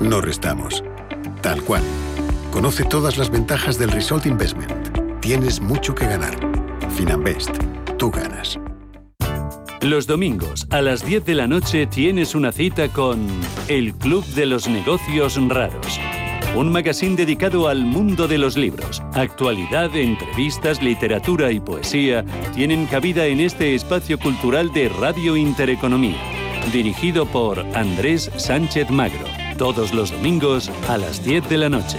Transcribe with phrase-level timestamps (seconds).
[0.00, 0.82] no restamos.
[1.42, 1.82] Tal cual.
[2.50, 5.20] Conoce todas las ventajas del Result Investment.
[5.20, 6.34] Tienes mucho que ganar.
[6.96, 7.50] Finanbest.
[7.98, 8.58] Tú ganas.
[9.82, 13.26] Los domingos a las 10 de la noche tienes una cita con
[13.68, 15.98] El Club de los Negocios Raros.
[16.54, 19.00] Un magazine dedicado al mundo de los libros.
[19.14, 22.24] Actualidad, entrevistas, literatura y poesía
[22.54, 26.20] tienen cabida en este espacio cultural de Radio Intereconomía.
[26.72, 29.39] Dirigido por Andrés Sánchez Magro.
[29.60, 31.98] Todos los domingos a las 10 de la noche.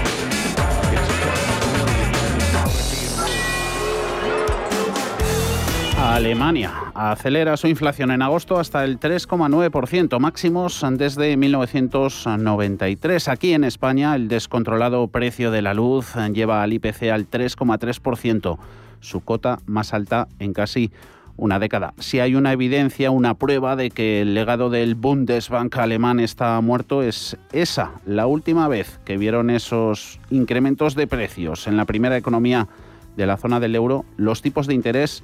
[6.11, 13.29] Alemania acelera su inflación en agosto hasta el 3,9%, máximos desde 1993.
[13.29, 18.57] Aquí en España el descontrolado precio de la luz lleva al IPC al 3,3%,
[18.99, 20.91] su cota más alta en casi
[21.37, 21.93] una década.
[21.99, 27.03] Si hay una evidencia, una prueba de que el legado del Bundesbank alemán está muerto,
[27.03, 32.67] es esa, la última vez que vieron esos incrementos de precios en la primera economía
[33.15, 35.23] de la zona del euro, los tipos de interés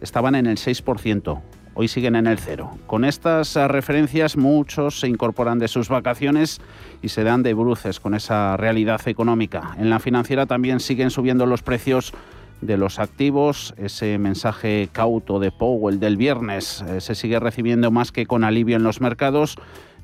[0.00, 1.40] estaban en el 6%,
[1.74, 2.78] hoy siguen en el cero.
[2.86, 6.60] Con estas referencias muchos se incorporan de sus vacaciones
[7.02, 9.74] y se dan de bruces con esa realidad económica.
[9.78, 12.12] En la financiera también siguen subiendo los precios
[12.60, 13.74] de los activos.
[13.76, 18.76] Ese mensaje cauto de Powell del viernes eh, se sigue recibiendo más que con alivio
[18.76, 19.56] en los mercados.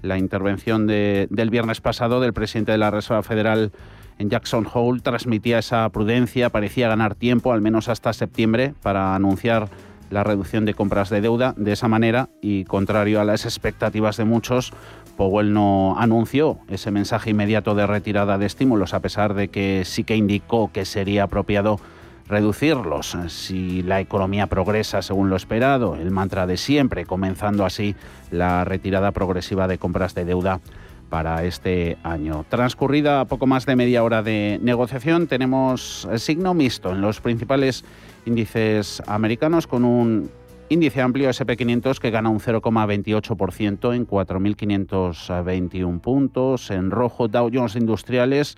[0.03, 3.73] La intervención del viernes pasado del presidente de la Reserva Federal
[4.19, 9.69] en Jackson Hole transmitía esa prudencia, parecía ganar tiempo, al menos hasta septiembre, para anunciar
[10.11, 14.25] la reducción de compras de deuda de esa manera y contrario a las expectativas de
[14.25, 14.73] muchos,
[15.17, 20.05] Powell no anunció ese mensaje inmediato de retirada de estímulos a pesar de que sí
[20.05, 21.81] que indicó que sería apropiado
[22.29, 23.17] reducirlos.
[23.29, 27.95] Si la economía progresa según lo esperado, el mantra de siempre, comenzando así
[28.31, 30.61] la retirada progresiva de compras de deuda
[31.09, 32.45] para este año.
[32.49, 37.85] Transcurrida poco más de media hora de negociación, tenemos signo mixto en los principales
[38.25, 40.31] índices americanos con un
[40.69, 46.71] índice amplio SP500 que gana un 0,28% en 4.521 puntos.
[46.71, 48.57] En rojo Dow Jones Industriales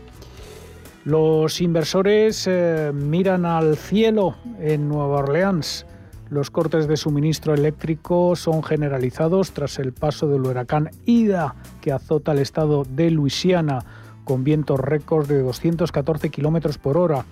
[1.04, 5.86] Los inversores eh, miran al cielo en Nueva Orleans.
[6.28, 12.32] Los cortes de suministro eléctrico son generalizados tras el paso del huracán Ida que azota
[12.32, 13.84] el estado de Luisiana
[14.24, 17.24] con vientos récords de 214 kilómetros por hora.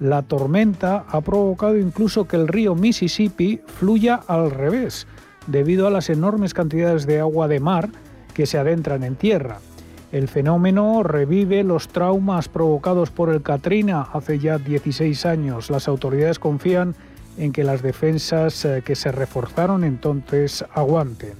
[0.00, 5.06] La tormenta ha provocado incluso que el río Mississippi fluya al revés
[5.46, 7.88] debido a las enormes cantidades de agua de mar
[8.34, 9.60] que se adentran en tierra.
[10.12, 15.70] El fenómeno revive los traumas provocados por el Katrina hace ya 16 años.
[15.70, 17.11] Las autoridades confían en
[17.52, 21.34] que las defensas eh, que se reforzaron entonces aguanten.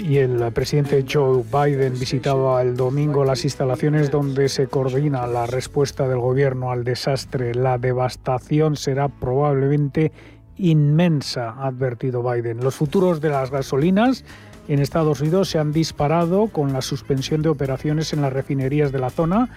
[0.00, 6.08] Y el presidente Joe Biden visitaba el domingo las instalaciones donde se coordina la respuesta
[6.08, 7.54] del gobierno al desastre.
[7.54, 10.12] La devastación será probablemente
[10.56, 12.58] inmensa, ha advertido Biden.
[12.64, 14.24] Los futuros de las gasolinas
[14.66, 18.98] en Estados Unidos se han disparado con la suspensión de operaciones en las refinerías de
[18.98, 19.48] la zona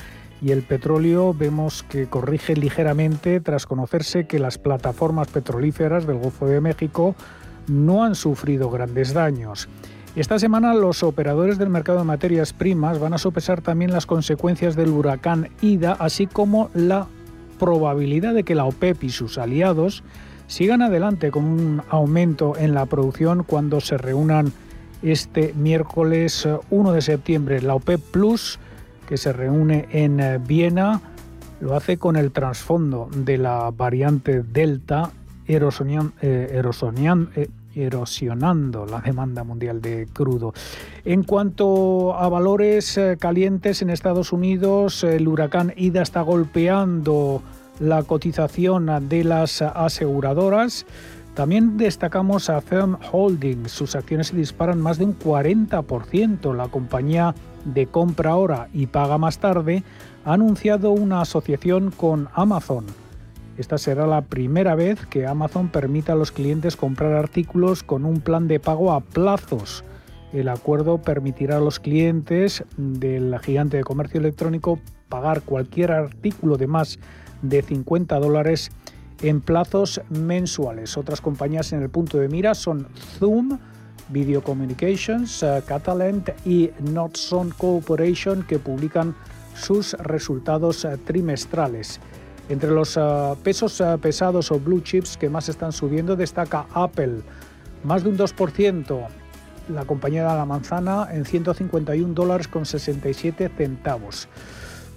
[0.42, 6.48] y el petróleo vemos que corrige ligeramente tras conocerse que las plataformas petrolíferas del Golfo
[6.48, 7.16] de México
[7.68, 9.70] no han sufrido grandes daños.
[10.16, 14.76] Esta semana los operadores del mercado de materias primas van a sopesar también las consecuencias
[14.76, 17.08] del huracán Ida, así como la
[17.60, 20.04] probabilidad de que la OPEP y sus aliados
[20.48, 24.52] sigan adelante con un aumento en la producción cuando se reúnan
[25.02, 27.62] este miércoles 1 de septiembre.
[27.62, 28.60] La OPEP Plus
[29.08, 31.02] que se reúne en eh, Viena,
[31.60, 35.12] lo hace con el trasfondo de la variante Delta
[35.48, 36.64] erosonian, eh,
[37.36, 40.54] eh, erosionando la demanda mundial de crudo.
[41.06, 47.42] En cuanto a valores calientes en Estados Unidos, el huracán Ida está golpeando
[47.80, 50.86] la cotización de las aseguradoras.
[51.34, 56.54] También destacamos a Firm Holdings, sus acciones se disparan más de un 40%.
[56.54, 57.34] La compañía
[57.66, 59.84] de compra ahora y paga más tarde,
[60.26, 62.86] ha anunciado una asociación con Amazon.
[63.58, 68.22] Esta será la primera vez que Amazon permita a los clientes comprar artículos con un
[68.22, 69.84] plan de pago a plazos.
[70.34, 74.80] El acuerdo permitirá a los clientes del gigante de comercio electrónico
[75.10, 77.00] pagar cualquier artículo de más
[77.42, 78.72] de 50 dólares
[79.22, 80.98] en plazos mensuales.
[80.98, 82.88] Otras compañías en el punto de mira son
[83.20, 83.60] Zoom,
[84.12, 89.16] Video Communications, uh, Catalent y Notson Corporation que publican
[89.56, 92.00] sus resultados uh, trimestrales.
[92.50, 97.22] Entre los uh, pesos pesados o blue chips que más están subiendo destaca Apple,
[97.84, 99.08] más de un 2%.
[99.70, 104.28] La compañía de la manzana en 151 dólares con 67 centavos.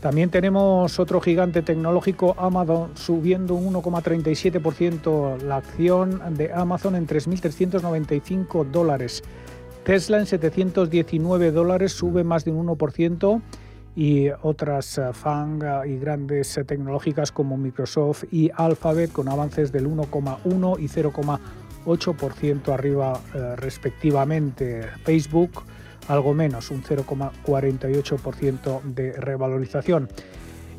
[0.05, 8.67] También tenemos otro gigante tecnológico, Amazon, subiendo un 1,37% la acción de Amazon en 3.395
[8.67, 9.23] dólares.
[9.83, 13.41] Tesla en 719 dólares sube más de un 1%
[13.96, 19.89] y otras eh, FANG y grandes eh, tecnológicas como Microsoft y Alphabet con avances del
[19.89, 24.82] 1,1 y 0,8% arriba eh, respectivamente.
[25.03, 25.63] Facebook
[26.08, 30.08] algo menos, un 0,48% de revalorización.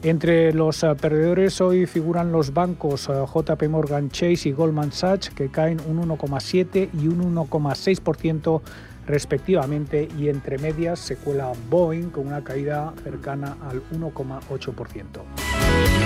[0.04, 5.32] Entre los eh, perdedores hoy figuran los bancos eh, JP Morgan Chase y Goldman Sachs,
[5.32, 8.62] que caen un 1,7 y un 1,6%
[9.08, 16.05] respectivamente, y entre medias se cuela Boeing con una caída cercana al 1,8%.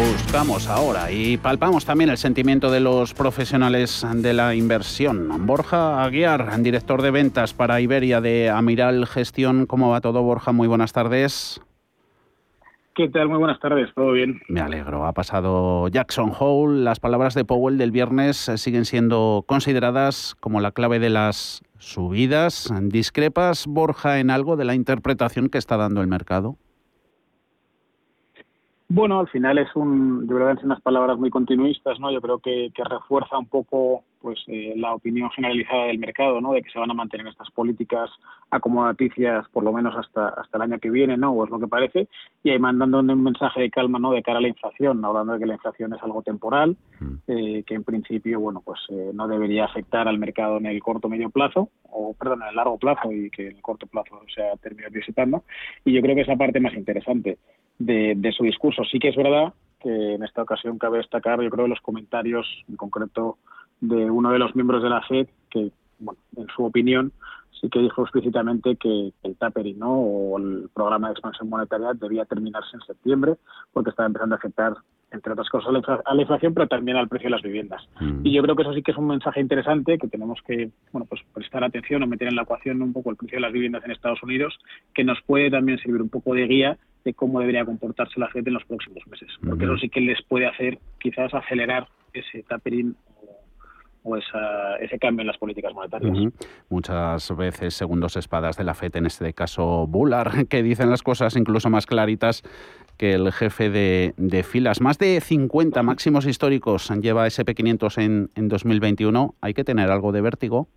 [0.00, 5.44] Buscamos ahora y palpamos también el sentimiento de los profesionales de la inversión.
[5.44, 9.66] Borja Aguiar, director de ventas para Iberia de Amiral Gestión.
[9.66, 10.52] ¿Cómo va todo, Borja?
[10.52, 11.60] Muy buenas tardes.
[12.94, 13.28] ¿Qué tal?
[13.28, 14.40] Muy buenas tardes, todo bien.
[14.48, 15.04] Me alegro.
[15.04, 16.82] Ha pasado Jackson Hole.
[16.82, 22.72] Las palabras de Powell del viernes siguen siendo consideradas como la clave de las subidas.
[22.84, 26.56] ¿Discrepas, Borja, en algo de la interpretación que está dando el mercado?
[28.92, 32.10] Bueno, al final es un, de verdad, son unas palabras muy continuistas, ¿no?
[32.10, 36.52] Yo creo que, refuerza un poco pues eh, la opinión generalizada del mercado, ¿no?
[36.52, 38.10] De que se van a mantener estas políticas
[38.50, 41.32] acomodaticias por lo menos hasta hasta el año que viene, ¿no?
[41.32, 42.08] O es lo que parece,
[42.42, 44.12] y ahí mandando un mensaje de calma, ¿no?
[44.12, 47.14] De cara a la inflación, hablando de que la inflación es algo temporal, mm.
[47.28, 51.08] eh, que en principio, bueno, pues eh, no debería afectar al mercado en el corto
[51.08, 54.42] medio plazo, o perdón, en el largo plazo y que en el corto plazo se
[54.42, 55.44] ha terminado disipando.
[55.84, 57.38] Y yo creo que esa parte más interesante
[57.78, 58.84] de, de su discurso.
[58.84, 62.76] Sí que es verdad que en esta ocasión cabe destacar, yo creo, los comentarios en
[62.76, 63.38] concreto
[63.80, 67.12] de uno de los miembros de la FED que, bueno, en su opinión,
[67.60, 69.92] sí que dijo explícitamente que el tapering ¿no?
[69.92, 73.34] o el programa de expansión monetaria debía terminarse en septiembre
[73.72, 74.74] porque estaba empezando a afectar,
[75.10, 75.72] entre otras cosas,
[76.04, 77.82] a la inflación, pero también al precio de las viviendas.
[78.00, 78.24] Mm.
[78.24, 81.06] Y yo creo que eso sí que es un mensaje interesante que tenemos que bueno,
[81.08, 83.84] pues prestar atención o meter en la ecuación un poco el precio de las viviendas
[83.84, 84.58] en Estados Unidos,
[84.94, 88.50] que nos puede también servir un poco de guía de cómo debería comportarse la gente
[88.50, 92.94] en los próximos meses, porque eso sí que les puede hacer quizás acelerar ese tapering
[94.02, 96.32] o ese cambio en las políticas monetarias.
[96.68, 101.36] Muchas veces segundos espadas de la FED, en este caso Bullard, que dicen las cosas
[101.36, 102.42] incluso más claritas
[102.96, 104.80] que el jefe de, filas.
[104.80, 109.34] Más de 50 máximos históricos lleva SP500 en, en 2021.
[109.40, 110.68] ¿Hay que tener algo de vértigo?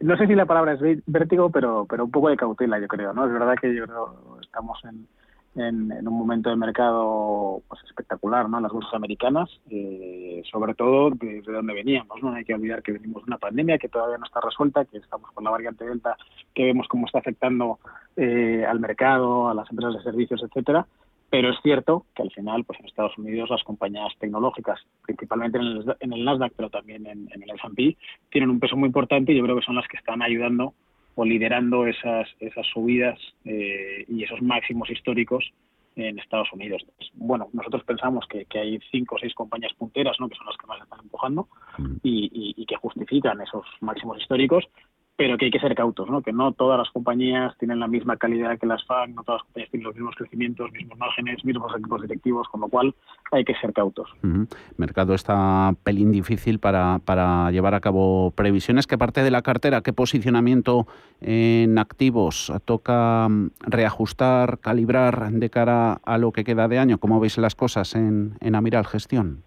[0.00, 3.12] no sé si la palabra es vértigo, pero, pero un poco de cautela, yo creo.
[3.12, 3.26] ¿no?
[3.26, 5.06] Es verdad que yo creo estamos en
[5.54, 8.60] en, un momento de mercado pues espectacular, ¿no?
[8.60, 12.32] Las bolsas americanas, eh, sobre todo de, donde veníamos, ¿no?
[12.32, 15.30] Hay que olvidar que venimos de una pandemia que todavía no está resuelta, que estamos
[15.32, 16.16] con la variante Delta,
[16.54, 17.78] que vemos cómo está afectando
[18.16, 20.86] eh, al mercado, a las empresas de servicios, etcétera.
[21.28, 25.64] Pero es cierto que al final, pues en Estados Unidos las compañías tecnológicas, principalmente en
[25.64, 27.96] el, en el Nasdaq, pero también en, en el S&P,
[28.30, 30.74] tienen un peso muy importante y yo creo que son las que están ayudando
[31.14, 35.52] o liderando esas, esas subidas eh, y esos máximos históricos
[35.96, 36.82] en Estados Unidos.
[37.14, 40.28] Bueno, nosotros pensamos que, que, hay cinco o seis compañías punteras, ¿no?
[40.28, 41.96] que son las que más están empujando mm.
[42.02, 44.64] y, y, que justifican esos máximos históricos,
[45.16, 46.22] pero que hay que ser cautos, ¿no?
[46.22, 49.46] que no todas las compañías tienen la misma calidad que las FAC, no todas las
[49.46, 52.94] compañías tienen los mismos crecimientos, mismos márgenes, mismos equipos directivos, con lo cual
[53.30, 54.10] hay que ser cautos.
[54.22, 58.86] El mercado está pelín difícil para, para llevar a cabo previsiones.
[58.86, 60.86] ¿Qué parte de la cartera, qué posicionamiento
[61.20, 66.98] en activos toca mm, reajustar, calibrar de cara a lo que queda de año?
[66.98, 69.44] ¿Cómo veis las cosas en, en Amiral Gestión?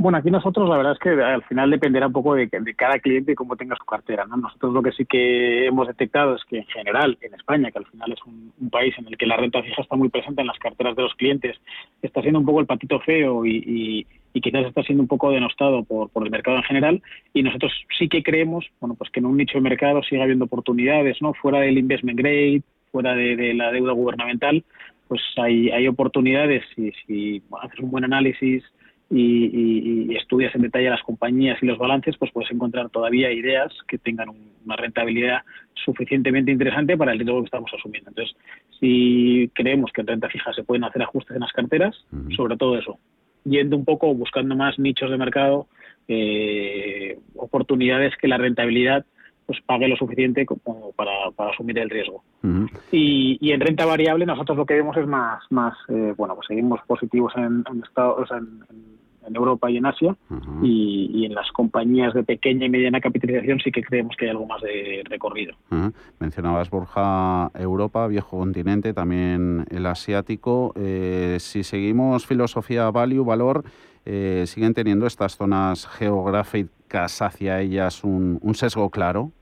[0.00, 3.32] Bueno, aquí nosotros la verdad es que al final dependerá un poco de, cada cliente
[3.32, 4.24] y cómo tenga su cartera.
[4.24, 4.38] ¿no?
[4.38, 7.84] Nosotros lo que sí que hemos detectado es que en general en España, que al
[7.84, 10.58] final es un, país en el que la renta fija está muy presente en las
[10.58, 11.58] carteras de los clientes,
[12.00, 16.08] está siendo un poco el patito feo y, quizás está siendo un poco denostado por,
[16.24, 17.02] el mercado en general.
[17.34, 20.46] Y nosotros sí que creemos bueno, pues que en un nicho de mercado sigue habiendo
[20.46, 21.34] oportunidades, ¿no?
[21.34, 24.64] fuera del investment grade, fuera de, la deuda gubernamental,
[25.08, 28.64] pues hay, hay oportunidades si, si haces un buen análisis
[29.10, 33.98] y, estudias en detalle las compañías y los balances, pues puedes encontrar todavía ideas que
[33.98, 34.28] tengan
[34.64, 35.40] una rentabilidad
[35.74, 38.10] suficientemente interesante para el riesgo que estamos asumiendo.
[38.10, 38.36] Entonces,
[38.78, 42.04] si creemos que en renta fija se pueden hacer ajustes en las carteras,
[42.36, 42.98] sobre todo eso,
[43.44, 45.66] yendo un poco buscando más nichos de mercado,
[46.06, 49.04] eh, oportunidades que la rentabilidad
[49.50, 51.10] pues pague lo suficiente como para,
[51.50, 52.22] asumir el riesgo.
[52.92, 56.78] y, en renta variable nosotros lo que vemos es más, más eh, bueno, pues seguimos
[56.86, 58.62] positivos en, Estados, en,
[59.26, 60.14] en, Europa y en Asia
[60.62, 64.46] y, en las compañías de pequeña y mediana capitalización sí que creemos que hay algo
[64.46, 65.56] más de recorrido.
[66.20, 70.72] Mencionabas, Borja, Europa, viejo continente, también el asiático.
[70.76, 73.64] Eh, si seguimos filosofía value, valor,
[74.04, 79.32] eh, ¿siguen teniendo estas zonas geográficas hacia ellas un, un sesgo claro?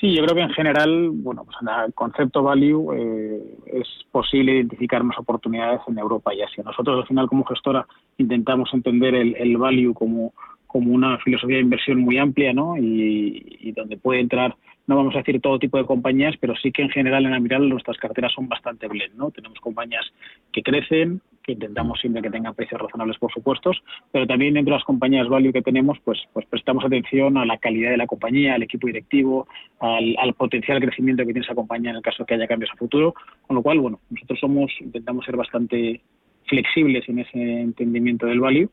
[0.00, 4.56] Sí, yo creo que en general, bueno, pues en el concepto value eh, es posible
[4.56, 6.62] identificar más oportunidades en Europa y Asia.
[6.64, 7.86] Nosotros al final como gestora
[8.18, 10.34] intentamos entender el, value como,
[10.66, 12.76] como una filosofía de inversión muy amplia, ¿no?
[12.76, 14.54] Y, donde puede entrar,
[14.86, 17.68] no vamos a decir todo tipo de compañías, pero sí que en general en Amiral
[17.68, 19.30] nuestras carteras son bastante blend, ¿no?
[19.30, 20.04] Tenemos compañías
[20.52, 23.72] que crecen, que intentamos siempre que tengan precios razonables, por supuesto,
[24.12, 27.58] pero también dentro de las compañías value que tenemos, pues, pues prestamos atención a la
[27.58, 29.46] calidad de la compañía, al equipo directivo,
[29.80, 32.70] al, al potencial crecimiento que tiene esa compañía en el caso de que haya cambios
[32.72, 33.14] a futuro,
[33.46, 36.00] con lo cual, bueno, nosotros somos, intentamos ser bastante
[36.46, 38.70] flexibles en ese entendimiento del value,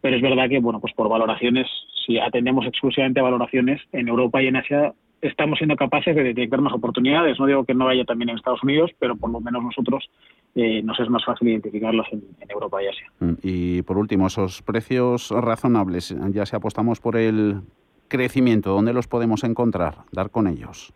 [0.00, 1.66] pero es verdad que, bueno, pues por valoraciones,
[2.06, 6.60] si atendemos exclusivamente a valoraciones, en Europa y en Asia estamos siendo capaces de detectar
[6.60, 7.38] más oportunidades.
[7.38, 10.08] No digo que no vaya también en Estados Unidos, pero por lo menos nosotros
[10.54, 13.12] eh, nos es más fácil identificarlos en, Europa y Asia.
[13.20, 17.62] Mm, y por último, esos precios razonables, ya si apostamos por el
[18.08, 20.04] crecimiento, ¿dónde los podemos encontrar?
[20.12, 20.92] Dar con ellos.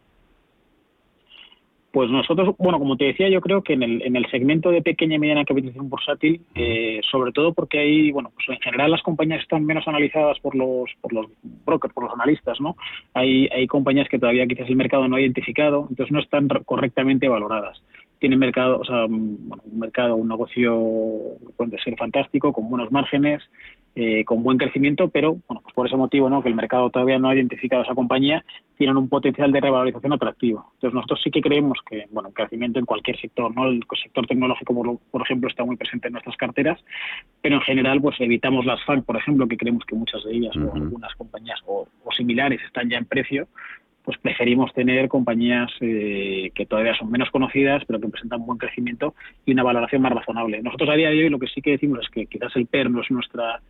[1.92, 4.80] Pues nosotros, bueno, como te decía, yo creo que en el, en el segmento de
[4.80, 9.02] pequeña y mediana capitalización bursátil, eh, sobre todo porque hay, bueno, pues en general las
[9.02, 11.26] compañías están menos analizadas por los, por los
[11.66, 12.76] brokers, por los analistas, ¿no?
[13.14, 17.28] Hay, hay compañías que todavía quizás el mercado no ha identificado, entonces no están correctamente
[17.28, 17.82] valoradas.
[18.20, 20.78] Tienen mercado, o sea, un mercado, un negocio
[21.56, 23.42] puede ser fantástico, con buenos márgenes,
[23.96, 26.42] eh, con buen crecimiento, pero bueno, pues por ese motivo, ¿no?
[26.42, 28.44] que el mercado todavía no ha identificado a esa compañía,
[28.78, 30.70] tienen un potencial de revalorización atractivo.
[30.74, 33.66] Entonces nosotros sí que creemos que, bueno, crecimiento en cualquier sector, ¿no?
[33.66, 36.78] El sector tecnológico, por, ejemplo, está muy presente en nuestras carteras,
[37.42, 40.56] pero en general, pues evitamos las FANG, por ejemplo, que creemos que muchas de ellas
[40.56, 43.48] o algunas compañías o, similares están ya en precio,
[44.10, 49.14] pues preferimos tener compañías eh, que todavía son menos conocidas, pero que presentan buen crecimiento
[49.46, 50.60] y una valoración más razonable.
[50.62, 52.90] Nosotros a día de hoy lo que sí que decimos es que quizás el PER
[52.90, 53.60] no es nuestra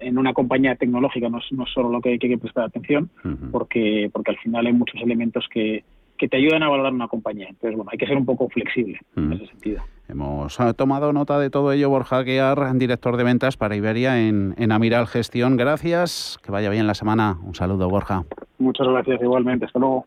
[0.00, 1.44] en una compañía tecnológica no es,
[1.74, 3.10] solo lo que hay que prestar atención,
[3.50, 5.84] porque, porque al final hay muchos elementos que,
[6.22, 7.48] que te ayudan a valorar una compañía.
[7.48, 9.82] Entonces, bueno, hay que ser un poco flexible en ese sentido.
[10.08, 14.54] Hemos ah, tomado nota de todo ello, Borja Guiar, director de ventas para Iberia en,
[14.56, 15.56] en Amiral Gestión.
[15.56, 17.38] Gracias, que vaya bien la semana.
[17.42, 18.22] Un saludo, Borja.
[18.58, 19.64] Muchas gracias, igualmente.
[19.64, 20.06] Hasta luego.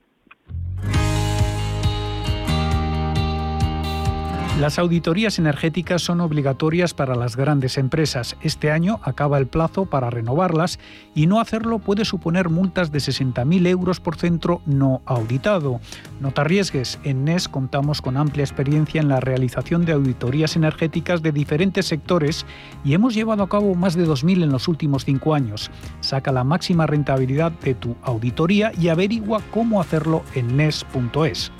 [4.59, 8.37] Las auditorías energéticas son obligatorias para las grandes empresas.
[8.41, 10.79] Este año acaba el plazo para renovarlas
[11.13, 15.81] y no hacerlo puede suponer multas de 60.000 euros por centro no auditado.
[16.21, 16.99] No te arriesgues.
[17.03, 22.45] En NES contamos con amplia experiencia en la realización de auditorías energéticas de diferentes sectores
[22.85, 25.69] y hemos llevado a cabo más de 2.000 en los últimos cinco años.
[25.99, 31.51] Saca la máxima rentabilidad de tu auditoría y averigua cómo hacerlo en NES.es.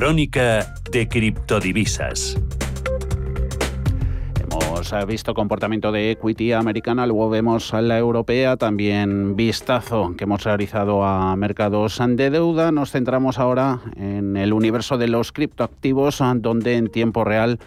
[0.00, 2.34] Crónica de criptodivisas.
[4.50, 10.42] Hemos visto comportamiento de equity americana, luego vemos a la europea, también vistazo que hemos
[10.42, 12.72] realizado a mercados de deuda.
[12.72, 17.58] Nos centramos ahora en el universo de los criptoactivos, donde en tiempo real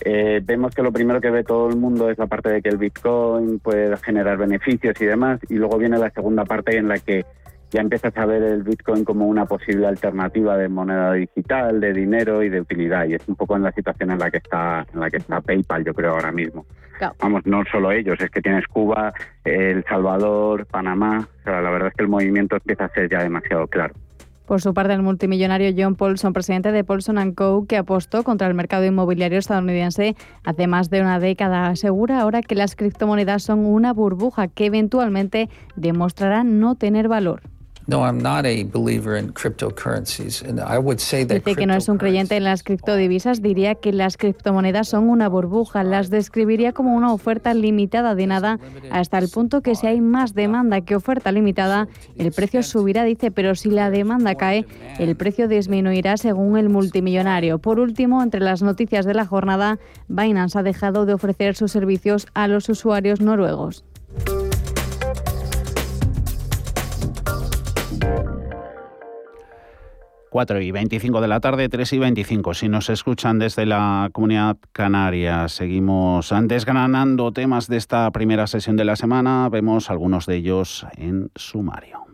[0.03, 2.69] eh, vemos que lo primero que ve todo el mundo es la parte de que
[2.69, 6.99] el Bitcoin puede generar beneficios y demás, y luego viene la segunda parte en la
[6.99, 7.25] que
[7.75, 12.41] ya empiezas a ver el Bitcoin como una posible alternativa de moneda digital, de dinero
[12.41, 13.05] y de utilidad.
[13.05, 15.41] Y es un poco en la situación en la que está, en la que está
[15.41, 16.65] PayPal, yo creo ahora mismo.
[17.19, 21.27] Vamos, no solo ellos, es que tienes Cuba, El Salvador, Panamá.
[21.41, 23.93] O sea, la verdad es que el movimiento empieza a ser ya demasiado claro.
[24.45, 28.53] Por su parte, el multimillonario John Paulson, presidente de Paulson Co., que apostó contra el
[28.53, 33.91] mercado inmobiliario estadounidense hace más de una década, asegura ahora que las criptomonedas son una
[33.91, 37.41] burbuja que eventualmente demostrará no tener valor.
[37.87, 40.41] No, I'm not a believer in cryptocurrencies.
[40.41, 43.75] And I would say that Dice que no es un creyente en las criptodivisas, diría
[43.75, 49.19] que las criptomonedas son una burbuja, las describiría como una oferta limitada de nada, hasta
[49.19, 53.53] el punto que si hay más demanda que oferta limitada, el precio subirá, dice, pero
[53.53, 54.65] si la demanda cae,
[54.97, 57.59] el precio disminuirá según el multimillonario.
[57.59, 62.27] Por último, entre las noticias de la jornada, Binance ha dejado de ofrecer sus servicios
[62.33, 63.83] a los usuarios noruegos.
[70.35, 72.53] 4 y 25 de la tarde, 3 y 25.
[72.55, 78.83] Si nos escuchan desde la comunidad canaria, seguimos desgranando temas de esta primera sesión de
[78.83, 79.47] la semana.
[79.47, 82.04] Vemos algunos de ellos en sumario.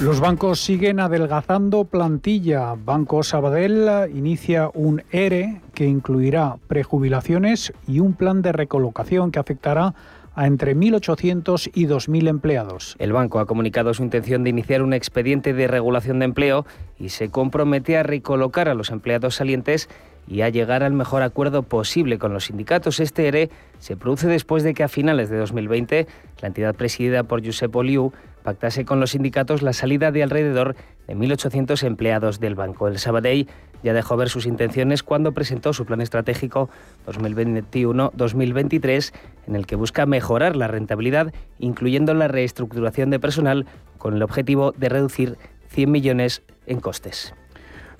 [0.00, 2.74] Los bancos siguen adelgazando plantilla.
[2.74, 9.94] Banco Sabadell inicia un ERE que incluirá prejubilaciones y un plan de recolocación que afectará
[10.34, 12.96] a entre 1.800 y 2.000 empleados.
[12.98, 16.64] El banco ha comunicado su intención de iniciar un expediente de regulación de empleo
[16.98, 19.90] y se compromete a recolocar a los empleados salientes
[20.26, 23.00] y a llegar al mejor acuerdo posible con los sindicatos.
[23.00, 26.06] Este ERE se produce después de que a finales de 2020
[26.40, 30.76] la entidad presidida por Josep Oliu pactase con los sindicatos la salida de alrededor
[31.06, 32.88] de 1.800 empleados del banco.
[32.88, 33.48] El Sabadell
[33.82, 36.70] ya dejó ver sus intenciones cuando presentó su plan estratégico
[37.06, 39.12] 2021-2023,
[39.46, 43.66] en el que busca mejorar la rentabilidad, incluyendo la reestructuración de personal,
[43.98, 47.34] con el objetivo de reducir 100 millones en costes.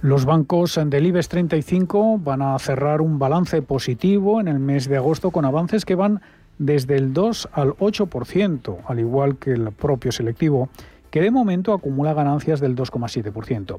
[0.02, 4.96] Los bancos del IBEX 35 van a cerrar un balance positivo en el mes de
[4.96, 6.22] agosto con avances que van
[6.60, 10.68] desde el 2 al 8%, al igual que el propio selectivo,
[11.10, 13.78] que de momento acumula ganancias del 2,7%.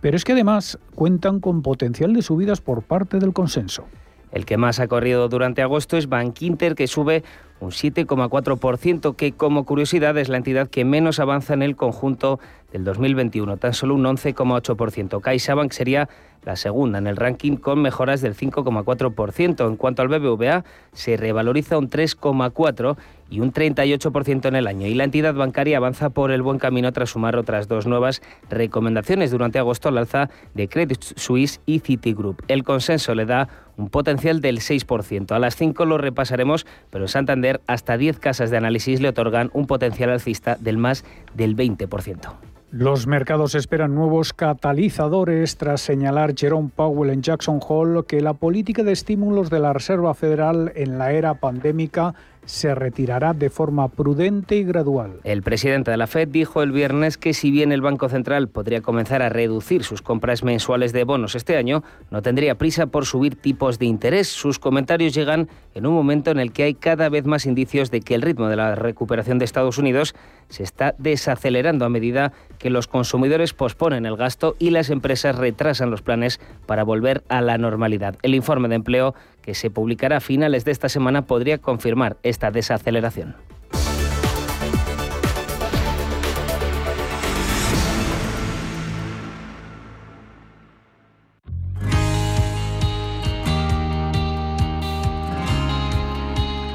[0.00, 3.84] Pero es que además cuentan con potencial de subidas por parte del consenso.
[4.32, 7.22] El que más ha corrido durante agosto es Bank Inter, que sube
[7.60, 12.40] un 7,4%, que como curiosidad es la entidad que menos avanza en el conjunto
[12.72, 15.20] del 2021, tan solo un 11,8%.
[15.20, 16.08] CaixaBank sería
[16.44, 19.66] la segunda en el ranking con mejoras del 5,4%.
[19.66, 22.96] En cuanto al BBVA, se revaloriza un 3,4%
[23.30, 24.86] y un 38% en el año.
[24.86, 29.30] Y la entidad bancaria avanza por el buen camino tras sumar otras dos nuevas recomendaciones
[29.30, 32.42] durante agosto al alza de Credit Suisse y Citigroup.
[32.48, 35.32] El consenso le da un potencial del 6%.
[35.32, 39.50] A las 5 lo repasaremos, pero en Santander hasta 10 casas de análisis le otorgan
[39.52, 41.04] un potencial alcista del más
[41.34, 42.34] del 20%.
[42.76, 48.82] Los mercados esperan nuevos catalizadores tras señalar Jerome Powell en Jackson Hole que la política
[48.82, 54.56] de estímulos de la Reserva Federal en la era pandémica se retirará de forma prudente
[54.56, 55.20] y gradual.
[55.24, 58.82] El presidente de la Fed dijo el viernes que si bien el Banco Central podría
[58.82, 63.36] comenzar a reducir sus compras mensuales de bonos este año, no tendría prisa por subir
[63.36, 64.28] tipos de interés.
[64.28, 68.00] Sus comentarios llegan en un momento en el que hay cada vez más indicios de
[68.00, 70.14] que el ritmo de la recuperación de Estados Unidos
[70.48, 75.90] se está desacelerando a medida que los consumidores posponen el gasto y las empresas retrasan
[75.90, 78.16] los planes para volver a la normalidad.
[78.22, 82.50] El informe de empleo que se publicará a finales de esta semana podría confirmar esta
[82.50, 83.36] desaceleración.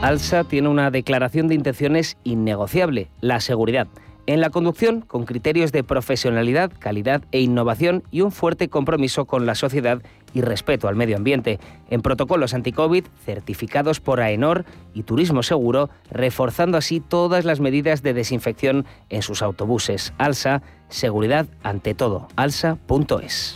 [0.01, 3.88] Alsa tiene una declaración de intenciones innegociable, la seguridad
[4.29, 9.47] en la conducción con criterios de profesionalidad, calidad e innovación y un fuerte compromiso con
[9.47, 10.03] la sociedad
[10.35, 11.59] y respeto al medio ambiente.
[11.89, 18.13] En protocolos anti-COVID certificados por AENOR y Turismo Seguro, reforzando así todas las medidas de
[18.13, 20.13] desinfección en sus autobuses.
[20.19, 22.27] Alsa, seguridad ante todo.
[22.35, 23.55] alsa.es.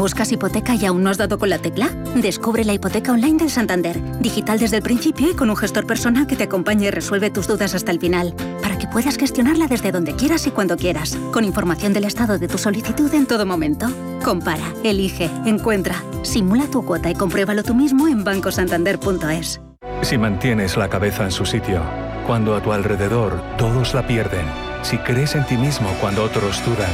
[0.00, 1.90] ¿Buscas hipoteca y aún no has dado con la tecla?
[2.14, 6.26] Descubre la hipoteca online del Santander, digital desde el principio y con un gestor personal
[6.26, 9.92] que te acompañe y resuelve tus dudas hasta el final, para que puedas gestionarla desde
[9.92, 13.88] donde quieras y cuando quieras, con información del estado de tu solicitud en todo momento.
[14.24, 19.60] Compara, elige, encuentra, simula tu cuota y compruébalo tú mismo en bancosantander.es.
[20.00, 21.82] Si mantienes la cabeza en su sitio,
[22.26, 24.46] cuando a tu alrededor todos la pierden,
[24.80, 26.90] si crees en ti mismo cuando otros dudan,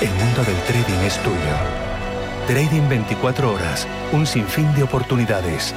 [0.00, 1.85] el mundo del trading es tuyo.
[2.46, 5.74] Trading 24 horas, un sinfín de oportunidades.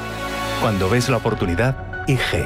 [0.62, 2.45] Cuando ves la oportunidad, IG.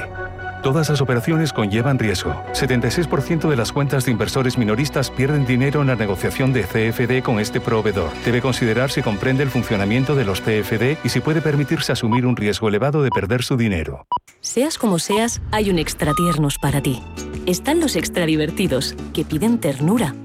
[0.63, 2.33] Todas las operaciones conllevan riesgo.
[2.53, 7.41] 76% de las cuentas de inversores minoristas pierden dinero en la negociación de CFD con
[7.41, 8.11] este proveedor.
[8.23, 12.37] Debe considerar si comprende el funcionamiento de los CFD y si puede permitirse asumir un
[12.37, 14.07] riesgo elevado de perder su dinero.
[14.39, 17.03] Seas como seas, hay un extra tiernos para ti.
[17.45, 20.15] Están los extra divertidos, que piden ternura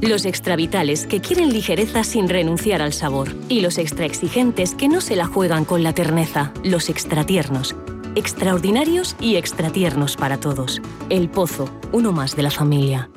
[0.00, 3.34] los extravitales que quieren ligereza sin renunciar al sabor.
[3.48, 6.52] Y los extra exigentes que no se la juegan con la terneza.
[6.64, 7.74] Los extratiernos.
[8.14, 10.80] Extraordinarios y extratiernos para todos.
[11.10, 13.10] El Pozo, uno más de la familia.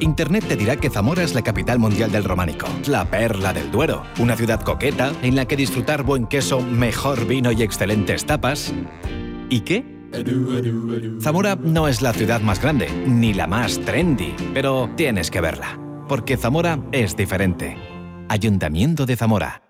[0.00, 4.04] Internet te dirá que Zamora es la capital mundial del románico, la perla del Duero,
[4.18, 8.72] una ciudad coqueta en la que disfrutar buen queso, mejor vino y excelentes tapas.
[9.50, 9.99] ¿Y qué?
[11.20, 15.78] Zamora no es la ciudad más grande, ni la más trendy, pero tienes que verla,
[16.08, 17.76] porque Zamora es diferente.
[18.28, 19.69] Ayuntamiento de Zamora.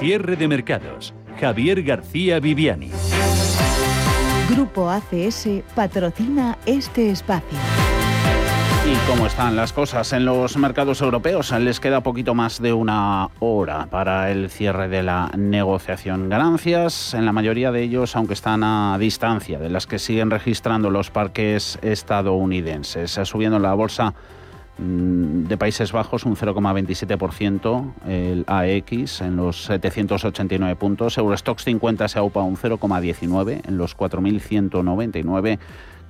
[0.00, 1.12] Cierre de mercados.
[1.38, 2.90] Javier García Viviani.
[4.48, 7.58] Grupo ACS patrocina este espacio.
[8.90, 11.52] ¿Y cómo están las cosas en los mercados europeos?
[11.52, 16.30] Les queda poquito más de una hora para el cierre de la negociación.
[16.30, 20.88] Ganancias en la mayoría de ellos, aunque están a distancia de las que siguen registrando
[20.88, 23.20] los parques estadounidenses.
[23.24, 24.14] Subiendo la bolsa
[24.80, 32.42] de Países Bajos un 0,27%, el AX en los 789 puntos, Eurostox 50 se aupa
[32.42, 35.58] un 0,19 en los 4.199.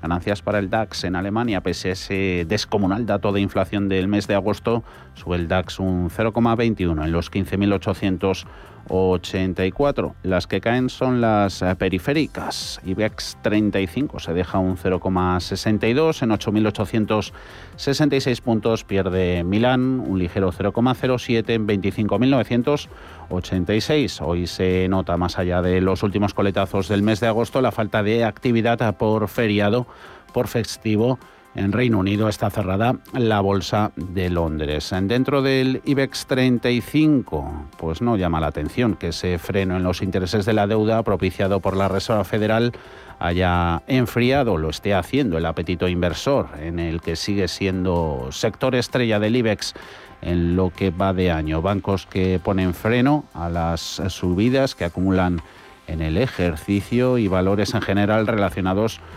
[0.00, 4.26] Ganancias para el DAX en Alemania, pese a ese descomunal dato de inflación del mes
[4.26, 4.82] de agosto,
[5.14, 8.46] sube el DAX un 0,21 en los 15.800
[8.90, 10.14] 84.
[10.22, 12.80] Las que caen son las eh, periféricas.
[12.84, 18.84] IBEX 35 se deja un 0,62 en 8.866 puntos.
[18.84, 24.20] Pierde Milán un ligero 0,07 en 25.986.
[24.22, 28.02] Hoy se nota más allá de los últimos coletazos del mes de agosto la falta
[28.02, 29.86] de actividad por feriado,
[30.32, 31.18] por festivo
[31.54, 34.94] en Reino Unido está cerrada la bolsa de Londres.
[35.02, 40.46] Dentro del IBEX 35, pues no llama la atención que ese freno en los intereses
[40.46, 42.72] de la deuda propiciado por la Reserva Federal
[43.18, 49.18] haya enfriado, lo esté haciendo el apetito inversor, en el que sigue siendo sector estrella
[49.18, 49.74] del IBEX
[50.22, 51.62] en lo que va de año.
[51.62, 55.42] Bancos que ponen freno a las subidas que acumulan
[55.86, 59.10] en el ejercicio y valores en general relacionados con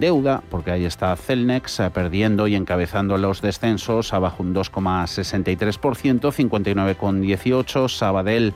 [0.00, 7.88] deuda, porque ahí está Celnex eh, perdiendo y encabezando los descensos, abajo un 2,63%, 59,18%,
[7.88, 8.54] Sabadell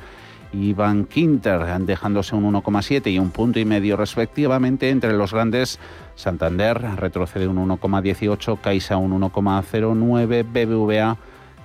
[0.53, 4.90] y Van Quinter dejándose un 1,7 y un punto y medio respectivamente.
[4.90, 5.79] Entre los grandes,
[6.14, 11.16] Santander retrocede un 1,18, Caixa un 1,09, BBVA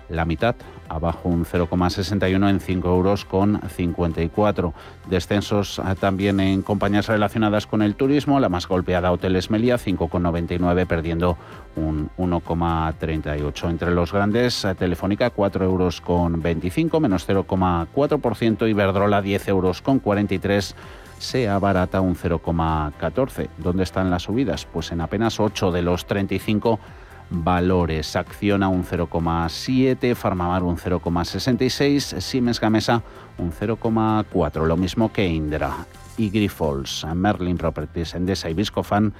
[0.10, 0.56] la mitad,
[0.90, 4.74] abajo un 0,61 en 5 euros con 54.
[5.10, 10.88] Descensos eh, también en compañías relacionadas con el turismo, la más golpeada Hoteles Melia, 5,99
[10.88, 11.38] perdiendo
[11.76, 13.70] un 1,38.
[13.70, 20.00] Entre los grandes, eh, Telefónica 4 euros con 25, menos 0,4%, Iberdrola 10 euros con
[20.00, 20.76] 43
[21.20, 23.50] se abarata un 0,14.
[23.58, 24.66] ¿Dónde están las subidas?
[24.66, 26.80] Pues en apenas 8 de los 35
[27.30, 28.16] valores.
[28.16, 33.04] Acciona un 0,7, Farmamar un 0,66, Siemens Gamesa
[33.38, 35.86] un 0,4, lo mismo que Indra.
[36.18, 39.14] Y Grifols, Merlin Properties, Endesa y Viscofan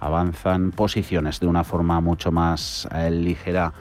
[0.00, 3.72] avanzan posiciones de una forma mucho más eh, ligera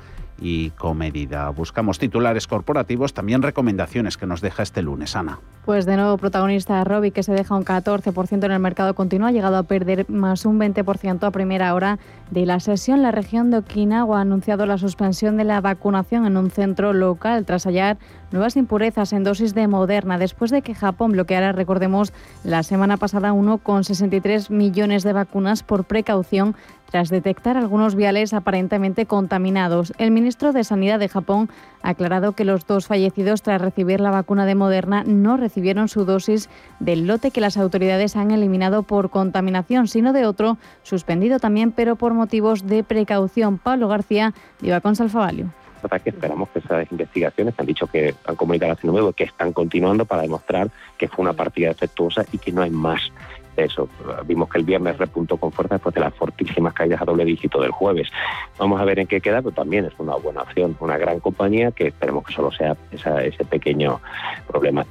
[0.43, 1.49] y comedida.
[1.49, 5.39] Buscamos titulares corporativos, también recomendaciones que nos deja este lunes, Ana.
[5.65, 9.31] Pues de nuevo protagonista Robi, que se deja un 14% en el mercado continuo, ha
[9.31, 11.97] llegado a perder más un 20% a primera hora
[12.31, 13.01] de la sesión.
[13.01, 17.45] La región de Okinawa ha anunciado la suspensión de la vacunación en un centro local
[17.45, 17.97] tras hallar
[18.31, 22.11] nuevas impurezas en dosis de Moderna, después de que Japón bloqueara, recordemos,
[22.43, 26.55] la semana pasada 1,63 millones de vacunas por precaución
[26.93, 29.93] tras detectar algunos viales aparentemente contaminados.
[29.97, 31.49] El ministro de Sanidad de Japón
[31.81, 36.05] ha aclarado que los dos fallecidos tras recibir la vacuna de Moderna no recibieron su
[36.05, 41.71] dosis del lote que las autoridades han eliminado por contaminación, sino de otro suspendido también,
[41.71, 43.57] pero por motivos de precaución.
[43.57, 45.49] Pablo García, Viva con Salfavalio
[46.03, 50.05] que esperamos que esas investigaciones han dicho que han comunicado a nuevo que están continuando
[50.05, 53.11] para demostrar que fue una partida defectuosa y que no hay más
[53.55, 53.87] eso.
[54.25, 57.61] Vimos que el viernes repuntó con fuerza después de las fortísimas caídas a doble dígito
[57.61, 58.09] del jueves.
[58.57, 61.71] Vamos a ver en qué queda, pero también es una buena opción, una gran compañía
[61.71, 63.99] que esperemos que solo sea ese pequeño
[64.47, 64.85] problema.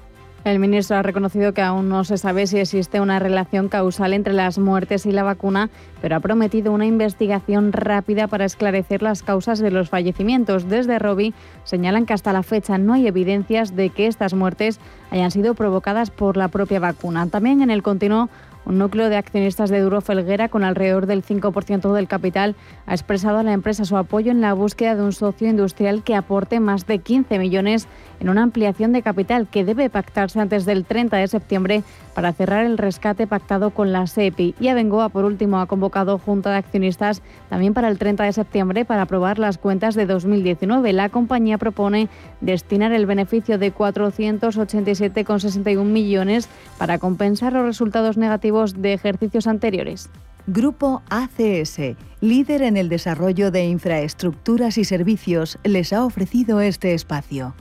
[0.44, 4.32] El ministro ha reconocido que aún no se sabe si existe una relación causal entre
[4.32, 5.70] las muertes y la vacuna,
[6.00, 10.68] pero ha prometido una investigación rápida para esclarecer las causas de los fallecimientos.
[10.68, 14.80] Desde Robi señalan que hasta la fecha no hay evidencias de que estas muertes
[15.12, 17.28] hayan sido provocadas por la propia vacuna.
[17.28, 18.28] También en el continuo
[18.64, 22.54] Un núcleo de accionistas de Duro Felguera, con alrededor del 5% del capital,
[22.86, 26.14] ha expresado a la empresa su apoyo en la búsqueda de un socio industrial que
[26.14, 27.88] aporte más de 15 millones
[28.22, 31.82] en una ampliación de capital que debe pactarse antes del 30 de septiembre
[32.14, 34.54] para cerrar el rescate pactado con la SEPI.
[34.60, 38.84] Y Abengoa, por último, ha convocado junta de accionistas también para el 30 de septiembre
[38.84, 40.92] para aprobar las cuentas de 2019.
[40.92, 42.08] La compañía propone
[42.40, 50.10] destinar el beneficio de 487,61 millones para compensar los resultados negativos de ejercicios anteriores.
[50.46, 57.54] Grupo ACS, líder en el desarrollo de infraestructuras y servicios, les ha ofrecido este espacio.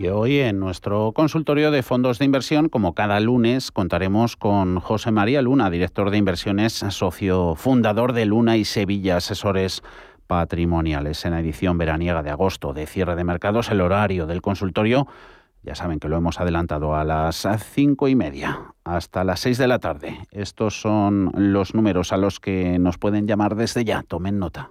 [0.00, 5.10] Y hoy en nuestro consultorio de fondos de inversión, como cada lunes, contaremos con José
[5.10, 9.82] María Luna, director de inversiones, socio fundador de Luna y Sevilla Asesores
[10.26, 11.26] Patrimoniales.
[11.26, 15.06] En la edición veraniega de agosto de cierre de mercados, el horario del consultorio,
[15.62, 19.68] ya saben que lo hemos adelantado a las cinco y media hasta las seis de
[19.68, 20.16] la tarde.
[20.30, 24.02] Estos son los números a los que nos pueden llamar desde ya.
[24.02, 24.70] Tomen nota.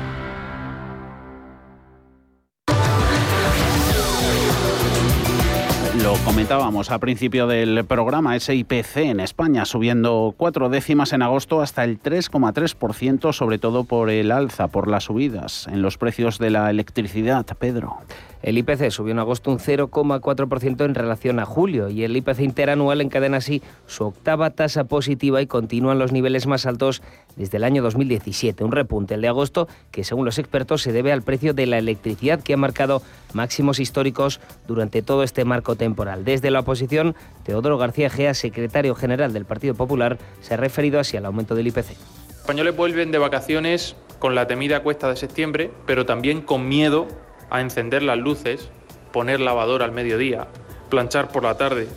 [6.25, 11.83] Comentábamos al principio del programa, ese IPC en España subiendo cuatro décimas en agosto hasta
[11.83, 16.69] el 3,3%, sobre todo por el alza, por las subidas en los precios de la
[16.69, 17.45] electricidad.
[17.59, 17.97] Pedro.
[18.43, 23.01] El IPC subió en agosto un 0,4% en relación a julio y el IPC interanual
[23.01, 27.03] encadena así su octava tasa positiva y continúan los niveles más altos
[27.35, 28.63] desde el año 2017.
[28.63, 31.77] Un repunte, el de agosto, que según los expertos se debe al precio de la
[31.77, 36.25] electricidad que ha marcado máximos históricos durante todo este marco temporal.
[36.25, 41.15] Desde la oposición, Teodoro García Gea, secretario general del Partido Popular, se ha referido así
[41.15, 41.91] al aumento del IPC.
[42.29, 47.07] Españoles vuelven de vacaciones con la temida cuesta de septiembre, pero también con miedo
[47.51, 48.69] a encender las luces,
[49.11, 50.47] poner lavadora al mediodía,
[50.89, 51.87] planchar por la tarde.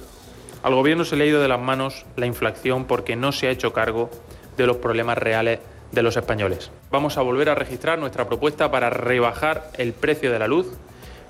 [0.62, 3.50] Al gobierno se le ha ido de las manos la inflación porque no se ha
[3.50, 4.10] hecho cargo
[4.58, 5.60] de los problemas reales
[5.92, 6.70] de los españoles.
[6.90, 10.66] Vamos a volver a registrar nuestra propuesta para rebajar el precio de la luz,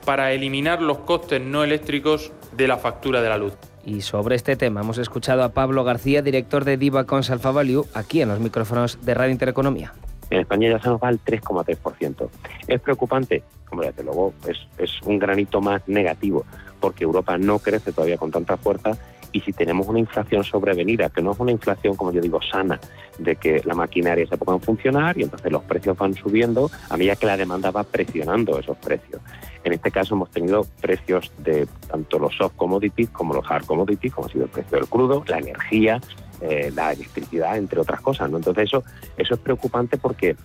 [0.04, 3.54] para eliminar los costes no eléctricos de la factura de la luz.
[3.84, 7.86] Y sobre este tema hemos escuchado a Pablo García, director de Diva Cons Alfa Value,
[7.92, 9.92] aquí en los micrófonos de Radio Intereconomía.
[10.30, 12.28] En España ya se nos va al 3,3%.
[12.66, 13.42] ¿Es preocupante?
[13.70, 14.32] Hombre, desde luego
[14.78, 16.44] es, un granito más negativo,
[16.80, 18.92] porque Europa no crece todavía con tanta fuerza
[19.32, 22.78] y si tenemos una inflación sobrevenida, que no es una inflación, como yo digo, sana,
[23.18, 26.96] de que la maquinaria se ponga a funcionar y entonces los precios van subiendo a
[26.96, 29.20] medida que la demanda va presionando esos precios.
[29.64, 34.14] En este caso hemos tenido precios de tanto los soft commodities como los hard commodities,
[34.14, 36.00] como ha sido el precio del crudo, la energía,
[36.44, 38.30] eh, la electricidad, entre otras cosas.
[38.30, 38.36] ¿no?
[38.36, 38.84] Entonces eso,
[39.16, 40.36] eso es preocupante porque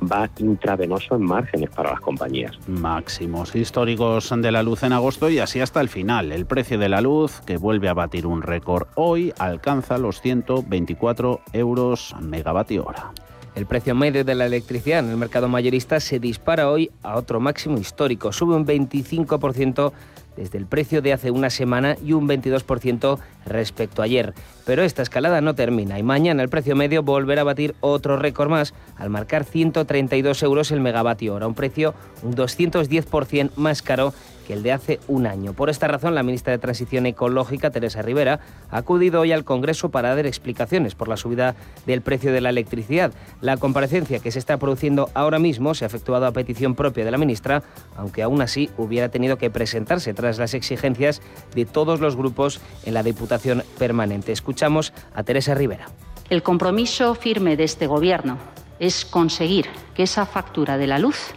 [0.00, 2.58] va intravenoso en márgenes para las compañías.
[2.66, 6.32] Máximos históricos de la luz en agosto y así hasta el final.
[6.32, 11.40] El precio de la luz, que vuelve a batir un récord hoy, alcanza los 124
[11.52, 13.12] euros megavatio hora.
[13.54, 17.40] El precio medio de la electricidad en el mercado mayorista se dispara hoy a otro
[17.40, 18.32] máximo histórico.
[18.32, 19.92] Sube un 25%
[20.38, 24.34] desde el precio de hace una semana y un 22% respecto a ayer.
[24.64, 28.48] Pero esta escalada no termina y mañana el precio medio volverá a batir otro récord
[28.48, 34.14] más al marcar 132 euros el megavatio hora, un precio un 210% más caro
[34.48, 35.52] que el de hace un año.
[35.52, 39.90] Por esta razón, la ministra de Transición Ecológica, Teresa Rivera, ha acudido hoy al Congreso
[39.90, 43.12] para dar explicaciones por la subida del precio de la electricidad.
[43.42, 47.10] La comparecencia que se está produciendo ahora mismo se ha efectuado a petición propia de
[47.10, 47.62] la ministra,
[47.94, 51.20] aunque aún así hubiera tenido que presentarse tras las exigencias
[51.54, 54.32] de todos los grupos en la Diputación Permanente.
[54.32, 55.88] Escuchamos a Teresa Rivera.
[56.30, 58.38] El compromiso firme de este Gobierno
[58.78, 61.34] es conseguir que esa factura de la luz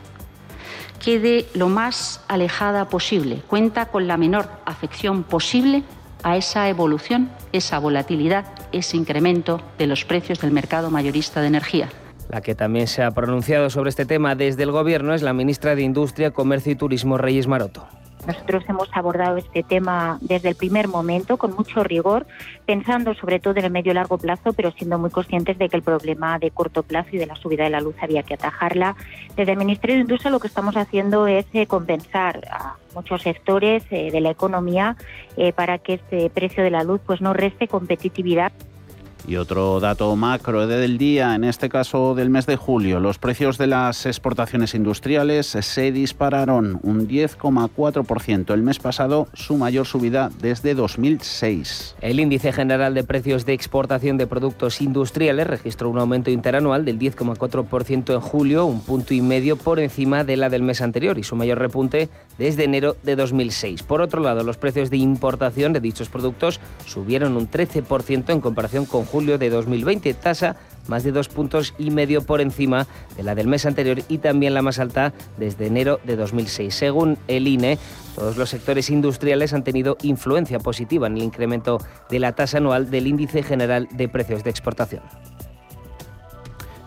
[1.04, 5.84] quede lo más alejada posible, cuenta con la menor afección posible
[6.24, 11.90] a esa evolución, esa volatilidad, ese incremento de los precios del mercado mayorista de energía.
[12.30, 15.76] La que también se ha pronunciado sobre este tema desde el Gobierno es la ministra
[15.76, 17.88] de Industria, Comercio y Turismo, Reyes Maroto.
[18.26, 22.28] Nosotros hemos abordado este tema desde el primer momento con mucho rigor,
[22.66, 25.78] pensando sobre todo en el medio y largo plazo, pero siendo muy conscientes de que
[25.78, 28.96] el problema de corto plazo y de la subida de la luz había que atajarla.
[29.36, 33.84] Desde el Ministerio de Industria lo que estamos haciendo es eh, compensar a muchos sectores
[33.90, 34.96] eh, de la economía
[35.38, 38.52] eh, para que este precio de la luz pues no reste competitividad.
[39.28, 43.58] Y otro dato macro del día, en este caso del mes de julio, los precios
[43.58, 48.54] de las exportaciones industriales se dispararon un 10,4%.
[48.54, 51.96] El mes pasado su mayor subida desde 2006.
[52.02, 56.98] El índice general de precios de exportación de productos industriales registró un aumento interanual del
[57.00, 61.24] 10,4% en julio, un punto y medio por encima de la del mes anterior y
[61.24, 63.84] su mayor repunte desde enero de 2006.
[63.84, 68.86] Por otro lado, los precios de importación de dichos productos subieron un 13% en comparación
[68.86, 70.56] con julio de 2020, tasa
[70.88, 74.54] más de dos puntos y medio por encima de la del mes anterior y también
[74.54, 76.74] la más alta desde enero de 2006.
[76.74, 77.78] Según el INE,
[78.16, 82.90] todos los sectores industriales han tenido influencia positiva en el incremento de la tasa anual
[82.90, 85.02] del índice general de precios de exportación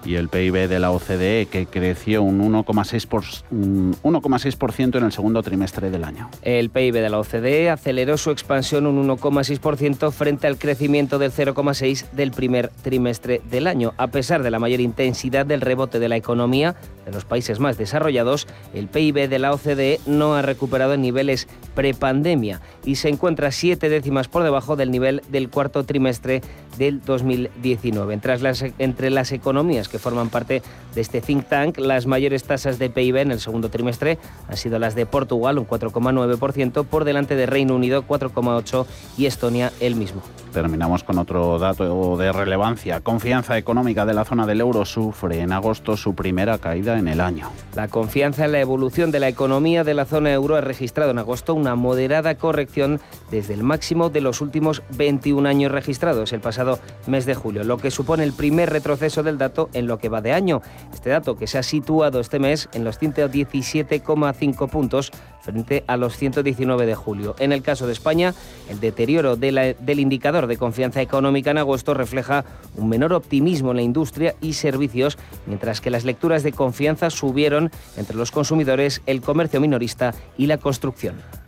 [0.05, 6.05] y el PIB de la OCDE, que creció un 1,6% en el segundo trimestre del
[6.05, 6.29] año.
[6.43, 12.11] El PIB de la OCDE aceleró su expansión un 1,6% frente al crecimiento del 0,6%
[12.13, 13.95] del primer trimestre del año.
[13.97, 16.75] A pesar de la mayor intensidad del rebote de la economía
[17.05, 22.61] de los países más desarrollados, el PIB de la OCDE no ha recuperado niveles prepandemia
[22.85, 26.43] y se encuentra siete décimas por debajo del nivel del cuarto trimestre
[26.77, 28.15] del 2019.
[28.15, 30.63] Entre las, entre las economías que forman parte
[30.95, 34.19] de este think tank, las mayores tasas de PIB en el segundo trimestre
[34.49, 39.73] han sido las de Portugal, un 4,9%, por delante de Reino Unido, 4,8% y Estonia,
[39.81, 40.23] el mismo.
[40.53, 43.01] Terminamos con otro dato de relevancia.
[43.01, 47.21] Confianza económica de la zona del euro sufre en agosto su primera caída en el
[47.21, 47.51] año.
[47.75, 51.19] La confianza en la evolución de la economía de la zona euro ha registrado en
[51.19, 53.01] agosto una moderada corrección
[53.33, 56.64] desde el máximo de los últimos 21 años registrados el pasado
[57.07, 60.21] mes de julio, lo que supone el primer retroceso del dato en lo que va
[60.21, 60.63] de año.
[60.93, 65.13] Este dato que se ha situado este mes en los 117,5 puntos
[65.43, 67.37] frente a los 119 de julio.
[67.39, 68.35] En el caso de España,
[68.71, 72.45] el deterioro del indicador de confianza económica en agosto refleja
[72.77, 77.71] un menor optimismo en la industria y servicios, mientras que las lecturas de confianza subieron
[77.97, 81.44] entre los consumidores, el comercio minorista y la construcción.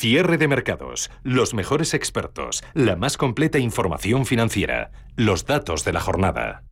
[0.00, 6.00] Cierre de mercados, los mejores expertos, la más completa información financiera, los datos de la
[6.00, 6.64] jornada.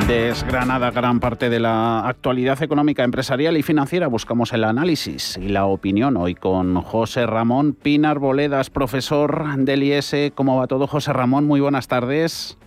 [0.00, 5.66] Desgranada gran parte de la actualidad económica, empresarial y financiera, buscamos el análisis y la
[5.66, 10.32] opinión hoy con José Ramón Pinar Boledas, profesor del IES.
[10.34, 11.46] ¿Cómo va todo, José Ramón?
[11.46, 12.58] Muy buenas tardes.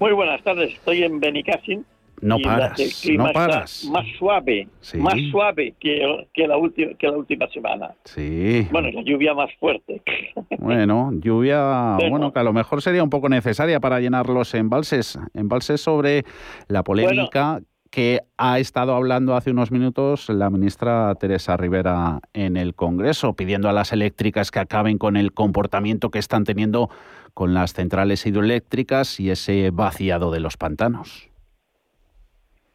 [0.00, 1.86] Muy buenas tardes, estoy en Benicassin
[2.20, 3.88] no paras, no paras.
[3.90, 4.68] Más suave,
[4.98, 7.90] más suave que, que, la última, que la última semana.
[8.04, 8.66] Sí.
[8.70, 10.02] Bueno, la lluvia más fuerte.
[10.58, 15.18] Bueno, lluvia, bueno, que a lo mejor sería un poco necesaria para llenar los embalses.
[15.32, 16.24] Embalses sobre
[16.68, 17.60] la polémica
[17.90, 23.68] que ha estado hablando hace unos minutos la ministra Teresa Rivera en el Congreso, pidiendo
[23.68, 26.88] a las eléctricas que acaben con el comportamiento que están teniendo
[27.34, 31.29] con las centrales hidroeléctricas y ese vaciado de los pantanos.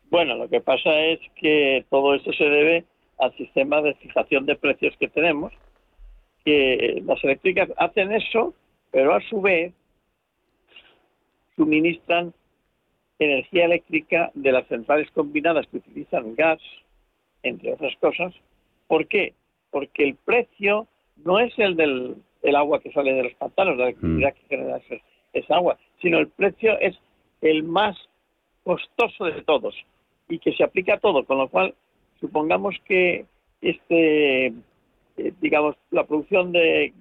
[0.09, 2.85] Bueno, lo que pasa es que todo esto se debe
[3.17, 5.53] al sistema de fijación de precios que tenemos,
[6.43, 8.53] que las eléctricas hacen eso,
[8.91, 9.73] pero a su vez
[11.55, 12.33] suministran
[13.17, 16.59] energía eléctrica de las centrales combinadas que utilizan gas,
[17.43, 18.33] entre otras cosas.
[18.87, 19.33] ¿Por qué?
[19.71, 20.87] Porque el precio
[21.23, 24.35] no es el del agua que sale de los pantanos, la electricidad mm.
[24.35, 24.81] que genera
[25.33, 26.95] esa agua, sino el precio es
[27.41, 27.97] el más
[28.63, 29.75] costoso de todos
[30.27, 31.73] y que se aplica a todo, con lo cual
[32.19, 33.25] supongamos que
[33.61, 36.93] este, eh, digamos, la producción de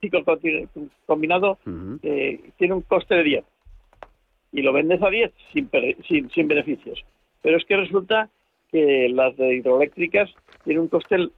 [0.00, 0.24] ciclo
[1.06, 1.58] combinado
[2.02, 3.44] eh, tiene un coste de 10
[4.52, 5.70] y lo vendes a 10 sin,
[6.08, 7.04] sin, sin beneficios.
[7.42, 8.30] Pero es que resulta
[8.70, 10.30] que las de hidroeléctricas
[10.64, 11.28] tienen un coste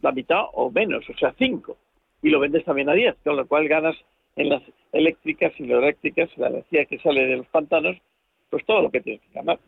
[0.00, 1.76] la mitad o menos, o sea, 5,
[2.22, 3.96] y lo vendes también a 10, con lo cual ganas
[4.36, 4.62] en las
[4.92, 7.96] eléctricas, hidroeléctricas, la energía que sale de los pantanos,
[8.50, 9.58] pues todo lo que tienes que ganar.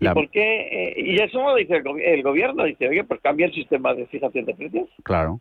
[0.00, 0.60] ¿Y por qué?
[0.70, 4.44] Eh, y eso lo dice el, gobierno, dice, oye, pues cambia el sistema de fijación
[4.44, 4.88] de precios.
[5.02, 5.40] Claro.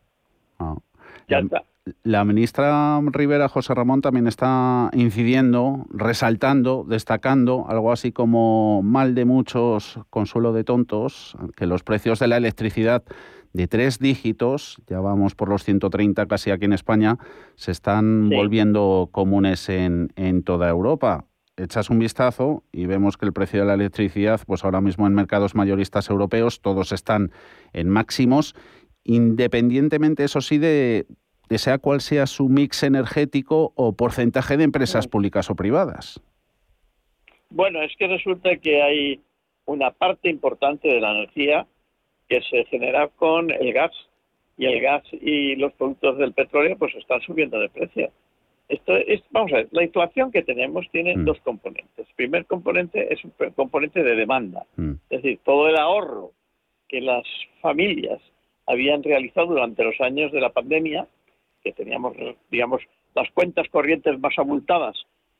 [1.27, 1.63] Ya está.
[2.01, 9.25] La ministra Rivera José Ramón también está incidiendo, resaltando, destacando algo así como mal de
[9.25, 13.03] muchos, consuelo de tontos, que los precios de la electricidad
[13.53, 17.17] de tres dígitos, ya vamos por los 130 casi aquí en España,
[17.53, 21.25] se están volviendo comunes en, en toda Europa
[21.57, 25.13] echas un vistazo y vemos que el precio de la electricidad, pues ahora mismo en
[25.13, 27.31] mercados mayoristas europeos, todos están
[27.73, 28.55] en máximos,
[29.03, 31.05] independientemente, eso sí, de,
[31.49, 36.21] sea cual sea su mix energético o porcentaje de empresas públicas o privadas.
[37.49, 39.21] Bueno, es que resulta que hay
[39.65, 41.67] una parte importante de la energía
[42.27, 43.93] que se genera con el gas
[44.57, 48.11] y el gas y los productos del petróleo pues están subiendo de precio.
[48.67, 51.25] Esto es, vamos a ver, la inflación que tenemos tiene mm.
[51.25, 52.07] dos componentes.
[52.07, 54.93] El primer componente es un componente de demanda, mm.
[55.09, 56.31] es decir, todo el ahorro
[56.87, 57.23] que las
[57.61, 58.19] familias
[58.65, 61.07] habían realizado durante los años de la pandemia,
[61.63, 62.15] que teníamos,
[62.49, 62.81] digamos,
[63.13, 64.95] las cuentas corrientes más abultadas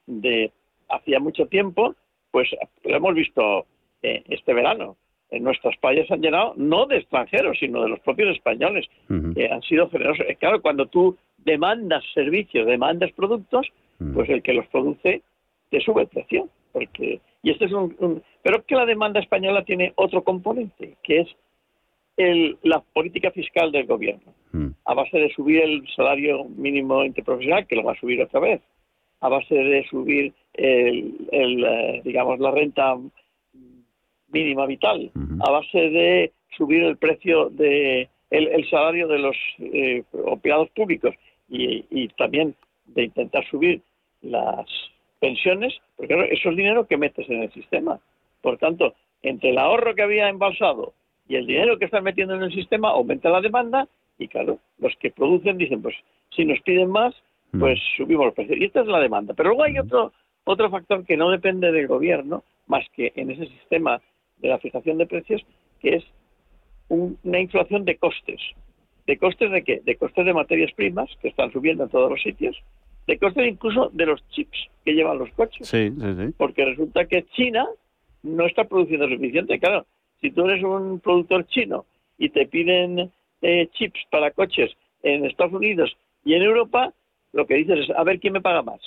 [0.06, 0.52] de
[0.90, 1.96] hacía mucho tiempo,
[2.32, 2.50] pues
[2.84, 3.66] lo hemos visto
[4.02, 4.98] eh, este verano.
[5.32, 8.86] En nuestras playas han llenado no de extranjeros, sino de los propios españoles,
[9.34, 10.26] que han sido generosos.
[10.30, 13.68] Eh, claro, cuando tú demandas servicios, demandas productos,
[14.14, 15.22] pues el que los produce
[15.70, 16.50] te sube el precio.
[16.72, 21.28] Porque, y este es un, pero que la demanda española tiene otro componente, que es
[22.18, 24.34] el, la política fiscal del gobierno.
[24.86, 28.62] A base de subir el salario mínimo interprofesional, que lo va a subir otra vez,
[29.20, 32.96] a base de subir el, eh, digamos la renta
[34.36, 40.70] mínima vital, a base de subir el precio de el, salario de los eh, empleados
[40.72, 41.16] públicos
[41.48, 42.54] y, también
[42.88, 43.82] de intentar subir
[44.22, 44.66] las
[45.20, 48.00] pensiones, porque claro, eso es dinero que metes en el sistema.
[48.42, 50.94] Por tanto, entre el ahorro que había embalsado
[51.28, 54.94] y el dinero que están metiendo en el sistema, aumenta la demanda y claro, los
[54.98, 55.96] que producen dicen, pues
[56.36, 57.14] si nos piden más,
[57.52, 57.60] mm.
[57.60, 58.58] pues subimos los precios.
[58.60, 59.34] Y esta es la demanda.
[59.34, 60.12] Pero luego hay otro,
[60.44, 64.02] otro factor que no depende del gobierno, más que en ese sistema
[64.46, 65.44] de la fijación de precios,
[65.80, 66.04] que es
[66.88, 68.40] una inflación de costes.
[69.08, 69.82] ¿De costes de qué?
[69.84, 72.56] De costes de materias primas, que están subiendo en todos los sitios,
[73.08, 75.68] de costes incluso de los chips que llevan los coches.
[75.68, 76.34] Sí, sí, sí.
[76.38, 77.68] Porque resulta que China
[78.24, 79.60] no está produciendo suficiente.
[79.60, 79.86] Claro,
[80.22, 81.86] si tú eres un productor chino
[82.18, 84.72] y te piden eh, chips para coches
[85.02, 86.94] en Estados Unidos y en Europa,
[87.34, 88.82] lo que dices es, a ver quién me paga más.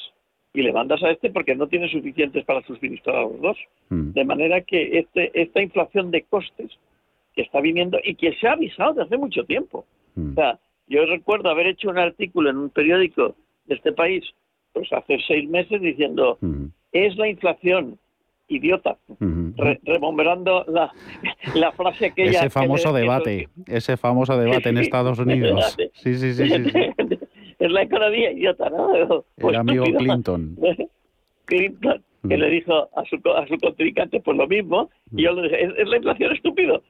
[0.54, 3.58] Y le mandas a este porque no tiene suficientes para suministrar a los dos.
[3.90, 4.12] Hmm.
[4.12, 6.70] De manera que este, esta inflación de costes
[7.38, 9.86] que está viniendo y que se ha avisado desde hace mucho tiempo.
[10.16, 10.32] Mm.
[10.32, 13.36] O sea, yo recuerdo haber hecho un artículo en un periódico
[13.66, 14.24] de este país,
[14.72, 16.64] pues hace seis meses, diciendo, mm.
[16.90, 17.96] es la inflación,
[18.48, 19.50] idiota, mm.
[19.84, 20.92] rememorando la,
[21.54, 25.76] la, frase que Ese famoso debate, ese famoso debate en Estados Unidos.
[25.94, 26.42] sí, sí, sí,
[27.58, 28.94] Es la economía idiota, ¿no?
[28.94, 30.56] El pues amigo Clinton.
[31.46, 35.42] Clinton, que le dijo a su, a su contrincante pues lo mismo, y yo le
[35.42, 36.82] dije, es, la inflación estúpido,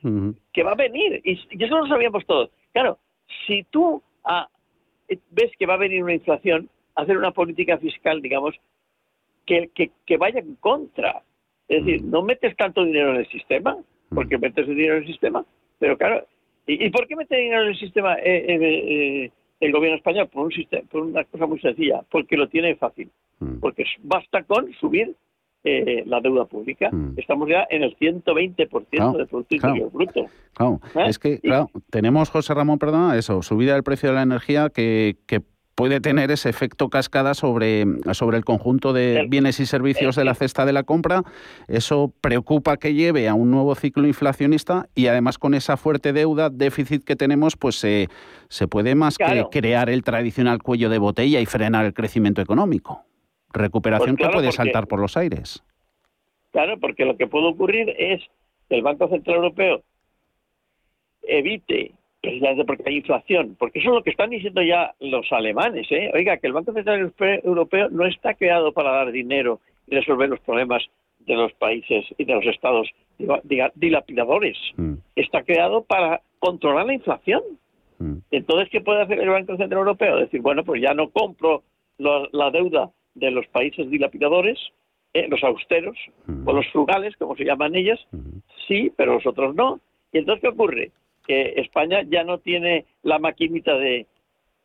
[0.52, 2.50] que va a venir, y, y, eso lo sabíamos todos.
[2.72, 2.98] Claro,
[3.46, 4.48] si tú ah,
[5.30, 8.54] ves que va a venir una inflación, hacer una política fiscal, digamos,
[9.46, 9.70] que,
[10.04, 11.22] que, vaya en contra.
[11.68, 13.76] Es decir, no metes tanto dinero en el sistema,
[14.14, 15.44] porque metes dinero en el sistema,
[15.78, 16.26] pero claro,
[16.66, 19.30] ¿y, por qué mete dinero en el sistema eh, eh, eh,
[19.60, 20.28] el gobierno español?
[20.28, 23.10] Por, un sistema, por una cosa muy sencilla, porque lo tiene fácil.
[23.60, 25.14] Porque basta con subir
[25.64, 26.88] eh, la deuda pública.
[26.90, 27.14] Mm.
[27.16, 30.26] Estamos ya en el 120% del Producto Interior Bruto.
[30.54, 31.04] Claro, ¿Eh?
[31.08, 35.16] es que, claro, tenemos, José Ramón, perdón, eso, subida del precio de la energía que,
[35.26, 35.42] que
[35.78, 40.34] puede tener ese efecto cascada sobre, sobre el conjunto de bienes y servicios de la
[40.34, 41.22] cesta de la compra.
[41.68, 46.50] Eso preocupa que lleve a un nuevo ciclo inflacionista y además con esa fuerte deuda,
[46.50, 48.08] déficit que tenemos, pues se,
[48.48, 53.04] se puede más que crear el tradicional cuello de botella y frenar el crecimiento económico
[53.52, 55.62] recuperación pues que puede saltar por los aires.
[56.50, 58.20] Claro, porque lo que puede ocurrir es
[58.68, 59.82] que el Banco Central Europeo
[61.22, 65.86] evite, precisamente porque hay inflación, porque eso es lo que están diciendo ya los alemanes,
[65.90, 66.10] ¿eh?
[66.14, 67.12] Oiga, que el Banco Central
[67.44, 70.82] Europeo no está creado para dar dinero y resolver los problemas
[71.20, 72.88] de los países y de los estados
[73.74, 74.56] dilapidadores.
[74.76, 74.94] Mm.
[75.16, 77.42] Está creado para controlar la inflación.
[77.98, 78.18] Mm.
[78.30, 80.16] Entonces, ¿qué puede hacer el Banco Central Europeo?
[80.16, 81.62] Decir, bueno, pues ya no compro
[81.98, 84.58] la deuda de los países dilapidadores,
[85.14, 85.96] eh, los austeros
[86.44, 87.98] o los frugales, como se llaman ellas,
[88.68, 89.80] sí, pero los otros no.
[90.12, 90.92] Y entonces, ¿qué ocurre?
[91.28, 94.06] Que España ya no tiene la maquinita de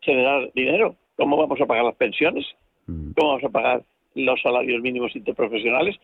[0.01, 0.95] generar dinero.
[1.17, 2.45] ¿Cómo vamos a pagar las pensiones?
[2.87, 3.83] ¿Cómo vamos a pagar
[4.15, 5.95] los salarios mínimos interprofesionales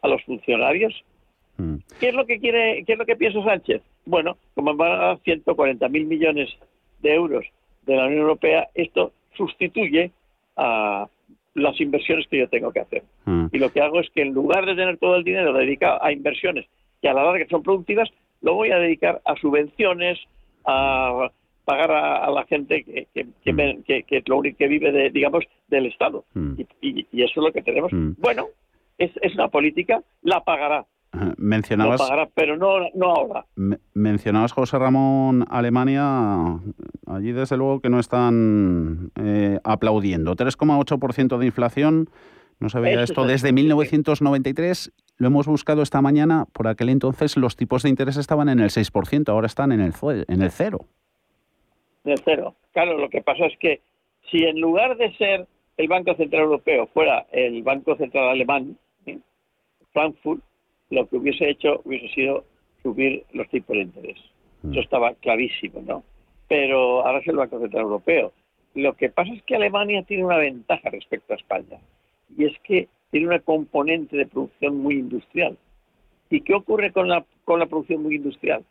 [0.00, 0.94] a los funcionarios?
[2.00, 3.82] ¿Qué es lo que quiere, qué es lo que piensa Sánchez?
[4.06, 6.50] Bueno, como van a dar 140 mil millones
[7.00, 7.44] de euros
[7.82, 10.10] de la Unión Europea, esto sustituye
[10.56, 11.08] a
[11.54, 13.04] las inversiones que yo tengo que hacer.
[13.24, 13.46] Mm.
[13.52, 16.12] Y lo que hago es que en lugar de tener todo el dinero dedicado a
[16.12, 16.66] inversiones
[17.00, 18.10] que a la larga son productivas,
[18.44, 20.18] lo voy a dedicar a subvenciones,
[20.66, 21.28] a
[21.64, 23.56] pagar a, a la gente que, que, que, Mm.
[23.56, 26.24] me- que- lo único que vive, de, digamos, del Estado.
[26.34, 27.92] Y, y- y eso es lo que tenemos.
[27.92, 28.12] Mm.
[28.18, 28.46] Bueno,
[28.98, 30.86] es, es una política, la pagará,
[31.38, 33.44] Mencionabas, pagará, pero no, no ahora.
[33.54, 36.58] me- mencionabas, José Ramón, Alemania.
[37.06, 40.34] Allí, desde luego, que no están eh, aplaudiendo.
[40.34, 42.10] 3,8% de inflación.
[42.58, 44.92] No se veía esto es desde 1993.
[45.16, 46.46] Lo hemos buscado esta mañana.
[46.52, 49.92] Por aquel entonces los tipos de interés estaban en el 6%, ahora están en el,
[50.28, 50.86] en el cero.
[52.04, 52.54] de cero.
[52.72, 53.80] Claro, lo que pasa es que
[54.30, 55.46] si en lugar de ser
[55.76, 58.76] el Banco Central Europeo fuera el Banco Central Alemán.
[59.92, 60.42] Frankfurt,
[60.90, 62.44] lo que hubiese hecho hubiese sido
[62.82, 64.18] subir los tipos de interés.
[64.68, 66.02] Eso estaba clarísimo, ¿no?
[66.48, 68.32] Pero ahora es el Banco Central Europeo.
[68.74, 71.78] Lo que pasa es que Alemania tiene una ventaja respecto a España,
[72.36, 75.56] y es que tiene una componente de producción muy industrial.
[76.30, 78.64] ¿Y qué ocurre con la, con la producción muy industrial?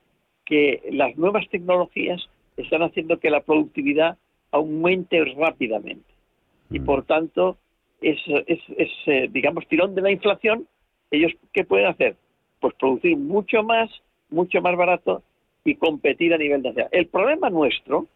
[0.44, 2.28] Que las nuevas tecnologías
[2.58, 4.18] están haciendo que la productividad
[4.52, 6.04] aumente rápidamente.
[6.70, 7.58] Y por tanto,
[8.02, 10.68] es, es, es, eh, digamos, tirón de la inflación.
[11.10, 12.18] ¿Ellos qué pueden hacer?
[12.60, 13.90] Pues producir mucho más,
[14.30, 15.24] mucho más barato
[15.64, 16.90] y competir a nivel nacional.
[16.92, 18.08] El problema nuestro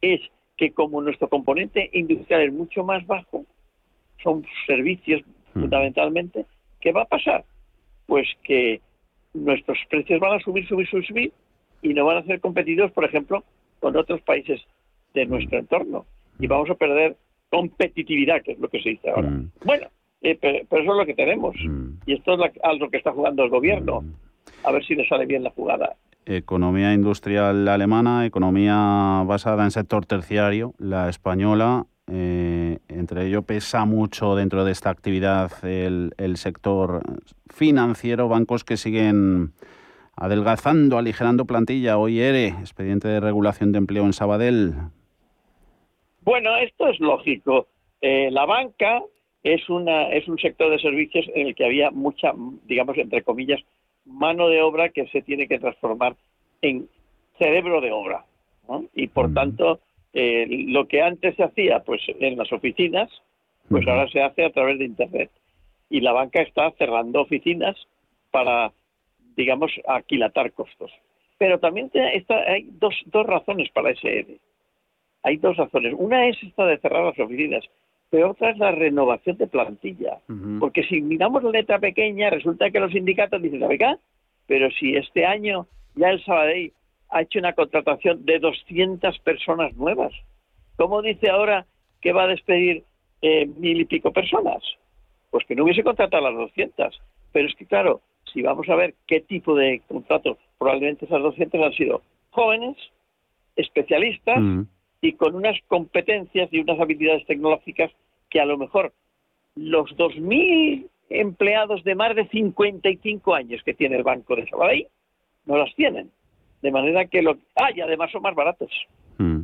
[0.00, 0.20] es
[0.56, 3.44] que como nuestro componente industrial es mucho más bajo,
[4.20, 5.22] son servicios
[5.60, 6.46] fundamentalmente,
[6.80, 7.44] ¿qué va a pasar?
[8.06, 8.80] Pues que
[9.32, 11.32] nuestros precios van a subir, subir, subir, subir
[11.82, 13.42] y no van a ser competitivos, por ejemplo,
[13.80, 14.60] con otros países
[15.14, 16.06] de nuestro entorno.
[16.38, 17.16] Y vamos a perder
[17.50, 19.30] competitividad, que es lo que se dice ahora.
[19.64, 19.86] Bueno,
[20.22, 21.54] eh, pero, pero eso es lo que tenemos.
[22.06, 24.04] Y esto es la- a lo que está jugando el gobierno.
[24.64, 25.94] A ver si le sale bien la jugada.
[26.26, 31.86] Economía industrial alemana, economía basada en sector terciario, la española.
[32.10, 37.02] Eh, entre ello pesa mucho dentro de esta actividad el, el sector
[37.48, 39.52] financiero, bancos que siguen
[40.16, 41.98] adelgazando, aligerando plantilla.
[41.98, 44.74] Hoy ERE, expediente de regulación de empleo en Sabadell.
[46.22, 47.68] Bueno, esto es lógico.
[48.00, 49.02] Eh, la banca
[49.42, 52.32] es, una, es un sector de servicios en el que había mucha,
[52.66, 53.60] digamos, entre comillas,
[54.04, 56.16] mano de obra que se tiene que transformar
[56.62, 56.88] en
[57.38, 58.24] cerebro de obra.
[58.68, 58.84] ¿no?
[58.94, 59.80] Y por tanto,
[60.14, 63.10] eh, lo que antes se hacía pues en las oficinas,
[63.68, 65.30] pues ahora se hace a través de Internet.
[65.90, 67.76] Y la banca está cerrando oficinas
[68.30, 68.72] para,
[69.36, 70.90] digamos, aquilatar costos.
[71.38, 74.38] Pero también está- hay dos, dos razones para ese ERE.
[75.22, 75.94] Hay dos razones.
[75.96, 77.64] Una es esta de cerrar las oficinas,
[78.10, 80.18] pero otra es la renovación de plantilla.
[80.60, 83.98] Porque si miramos la letra pequeña, resulta que los sindicatos dicen, oiga,
[84.46, 86.72] pero si este año ya el Sabadell
[87.14, 90.12] ha hecho una contratación de 200 personas nuevas,
[90.76, 91.64] ¿cómo dice ahora
[92.02, 92.82] que va a despedir
[93.22, 94.60] eh, mil y pico personas?
[95.30, 97.00] Pues que no hubiese contratado a las 200.
[97.32, 98.00] Pero es que, claro,
[98.32, 102.76] si vamos a ver qué tipo de contratos, probablemente esas 200 han sido jóvenes,
[103.54, 104.66] especialistas
[105.00, 107.92] y con unas competencias y unas habilidades tecnológicas
[108.28, 108.92] que a lo mejor
[109.54, 114.88] los 2.000 empleados de más de 55 años que tiene el Banco de Sabadell
[115.46, 116.10] no las tienen.
[116.64, 117.36] De manera que lo...
[117.56, 118.70] Ah, y además son más baratos,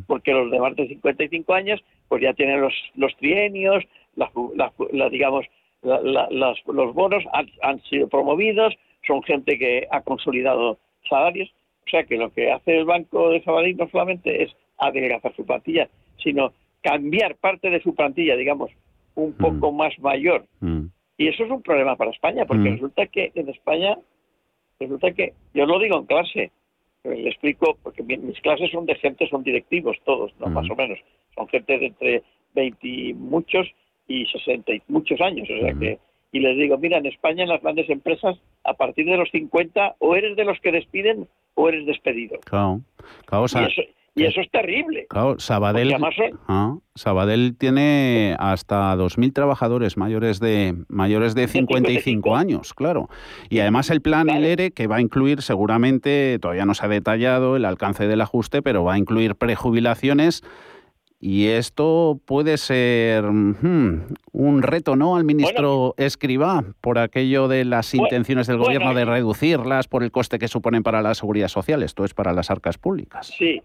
[0.07, 3.85] porque los de más de 55 años pues ya tienen los, los trienios,
[4.17, 5.45] las, ju- la- digamos,
[5.83, 8.75] la- la- las- los bonos han, han sido promovidos,
[9.07, 11.51] son gente que ha consolidado salarios.
[11.87, 15.45] O sea que lo que hace el Banco de Sabadell no solamente es adelgazar su
[15.45, 15.89] plantilla,
[16.23, 16.53] sino
[16.83, 18.71] cambiar parte de su plantilla, digamos,
[19.15, 20.47] un poco más mayor.
[21.19, 22.75] Y eso es un problema para España, porque Mm.
[22.77, 23.99] resulta que en España,
[24.81, 26.51] resulta que, yo lo digo en clase,
[27.05, 30.47] le explico, porque mi- mis clases son de gente, son directivos todos, ¿no?
[30.49, 30.99] Más o menos.
[31.35, 32.23] Son gente de entre
[32.55, 33.67] 20 y muchos
[34.09, 35.49] y 60 y muchos años.
[35.51, 35.99] O sea que,
[36.33, 39.97] y les digo, mira, en España, en las grandes empresas, a partir de los 50,
[39.99, 42.39] o eres de los que despiden o eres despedido.
[42.45, 42.81] Claro,
[43.25, 43.83] claro, y, eso,
[44.15, 45.07] y eso es terrible.
[45.09, 45.97] claro, Sabadell,
[46.49, 53.09] ah, Sabadell tiene hasta 2.000 trabajadores mayores de mayores de 55 años, claro.
[53.49, 56.89] Y además el plan, el ERE, que va a incluir seguramente, todavía no se ha
[56.89, 60.43] detallado el alcance del ajuste, pero va a incluir prejubilaciones.
[61.23, 67.93] Y esto puede ser hmm, un reto, ¿no?, al ministro Escribá, por aquello de las
[67.93, 71.49] Bueno, intenciones del bueno, gobierno de reducirlas, por el coste que suponen para la seguridad
[71.49, 71.83] social.
[71.83, 73.27] Esto es para las arcas públicas.
[73.37, 73.61] Sí,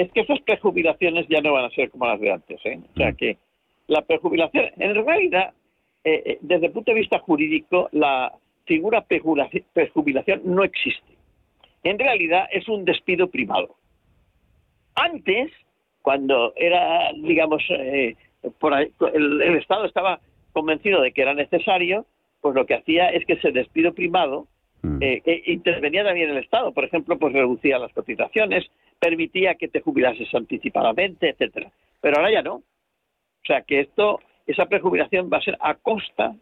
[0.00, 2.60] es que esas prejubilaciones ya no van a ser como las de antes.
[2.64, 2.80] ¿eh?
[2.94, 3.36] O sea que
[3.86, 5.52] la prejubilación, en realidad,
[6.04, 8.32] eh, eh, desde el punto de vista jurídico, la
[8.64, 11.14] figura prejubila- prejubilación no existe.
[11.82, 13.76] En realidad es un despido privado.
[14.94, 15.50] Antes,
[16.02, 18.16] cuando era, digamos, eh,
[18.58, 20.20] por el, Estado estaba
[20.52, 22.06] convencido de que era necesario,
[22.40, 24.46] pues lo que hacía es que ese despido primado
[24.82, 25.02] mm.
[25.02, 26.72] eh, eh, intervenía también el Estado.
[26.72, 28.70] Por ejemplo, pues reducía las cotizaciones,
[29.00, 31.70] permitía que te jubilases anticipadamente, etcétera.
[32.00, 32.54] Pero ahora ya no.
[32.54, 36.34] O sea que esto, esa prejubilación va a ser a costa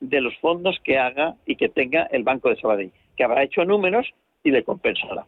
[0.00, 3.64] de los fondos que haga y que tenga el Banco de Sabadell, que habrá hecho
[3.64, 4.06] números
[4.42, 5.26] y le compensará.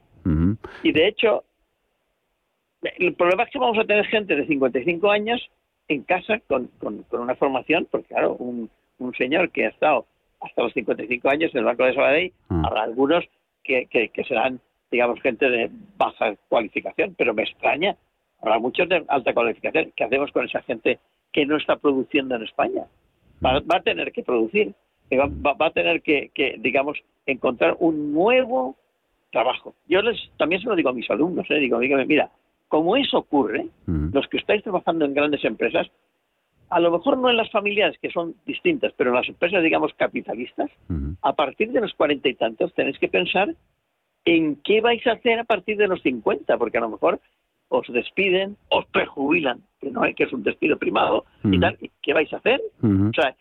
[0.82, 1.44] Y de hecho,
[2.82, 5.50] el problema es que vamos a tener gente de 55 años
[5.88, 8.68] en casa con, con, una formación, porque claro, un,
[8.98, 10.06] un, señor que ha estado
[10.40, 12.64] hasta los 55 años en el Banco de Sabadell, mm.
[12.64, 13.24] habrá algunos
[13.62, 14.60] que, que, serán,
[14.90, 17.96] digamos, gente de baja cualificación, pero me extraña,
[18.40, 19.92] habrá muchos de alta cualificación.
[19.96, 20.98] ¿Qué hacemos con esa gente
[21.32, 22.84] que no está produciendo en España?
[23.44, 24.74] Va, a tener que producir,
[25.12, 28.76] va, va a tener que, que, digamos, encontrar un nuevo
[29.30, 29.74] trabajo.
[29.88, 31.56] Yo les también se lo digo a mis alumnos, ¿eh?
[31.56, 32.30] digo, dígame, mira,
[32.68, 35.86] como eso ocurre, los que estáis trabajando en grandes empresas,
[36.68, 39.92] a lo mejor no en las familias que son distintas, pero en las empresas, digamos,
[39.94, 40.70] capitalistas,
[41.22, 43.54] a partir de los cuarenta y tantos tenéis que pensar
[44.26, 47.20] en qué vais a hacer a partir de los cincuenta, porque a lo mejor
[47.68, 52.12] os despiden, os prejubilan, que no hay que es un despido primado, y tal, ¿qué
[52.12, 52.60] vais a hacer?
[52.82, 53.34] O sea,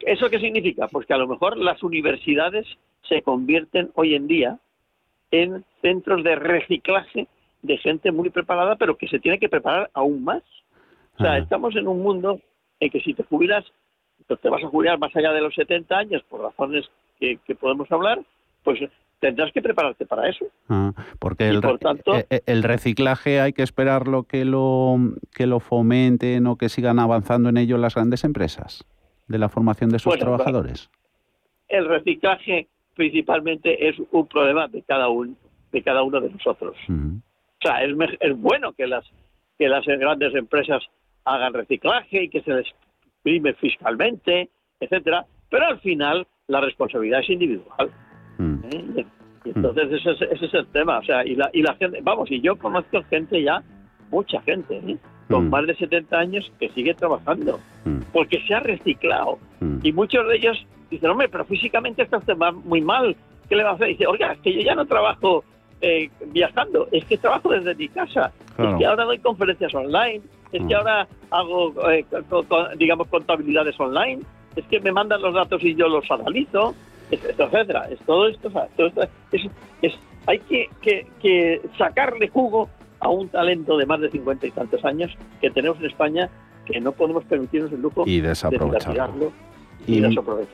[0.00, 0.88] ¿eso qué significa?
[0.88, 2.66] Pues que a lo mejor las universidades
[3.08, 4.58] se convierten hoy en día
[5.30, 7.26] en centros de reciclaje
[7.62, 10.42] de gente muy preparada, pero que se tiene que preparar aún más.
[11.18, 12.40] O sea, estamos en un mundo
[12.78, 13.64] en que si te jubilas,
[14.26, 16.84] pues te vas a jubilar más allá de los 70 años, por razones
[17.18, 18.20] que, podemos hablar,
[18.62, 18.80] pues
[19.18, 20.46] tendrás que prepararte para eso.
[20.68, 24.96] Ah, porque el, eh, eh, el, reciclaje hay que esperarlo que lo
[25.34, 28.84] que lo fomenten o que sigan avanzando en ello las grandes empresas
[29.28, 30.90] de la formación de sus trabajadores.
[31.68, 35.34] El reciclaje principalmente es un problema de cada uno
[35.72, 36.76] de cada uno de nosotros.
[36.88, 39.04] O sea, es, bueno que las,
[39.58, 40.82] que las grandes empresas
[41.24, 42.66] hagan reciclaje y que se les
[43.22, 44.48] prime fiscalmente,
[44.80, 47.90] etcétera, pero al final la responsabilidad es individual.
[48.66, 48.98] Mm.
[48.98, 49.06] ¿Eh?
[49.44, 52.00] Y entonces ese es, ese es, el tema, o sea, y la, y la gente,
[52.02, 53.62] vamos, y yo conozco gente ya,
[54.10, 54.96] mucha gente, ¿eh?
[55.28, 55.50] con mm.
[55.50, 57.98] más de 70 años que sigue trabajando, mm.
[58.12, 59.38] porque se ha reciclado.
[59.82, 63.16] Y muchos de ellos dicen, hombre, pero físicamente está usted muy mal,
[63.48, 63.88] ¿qué le va a hacer?
[63.88, 65.44] Y dice, oiga, es que yo ya no trabajo
[65.80, 70.66] eh, viajando, es que trabajo desde mi casa, es que ahora doy conferencias online, es
[70.66, 72.04] que ahora hago, eh,
[72.76, 74.22] digamos, contabilidades online,
[74.54, 76.74] es que me mandan los datos y yo los analizo,
[77.10, 77.88] etcétera.
[77.90, 78.50] Es todo esto,
[79.82, 79.92] es,
[80.26, 80.68] hay que,
[81.20, 82.68] que, sacarle jugo
[83.00, 86.30] a un talento de más de 50 y tantos años que tenemos en España
[86.64, 89.32] que no podemos permitirnos el lujo y desaprovecharlo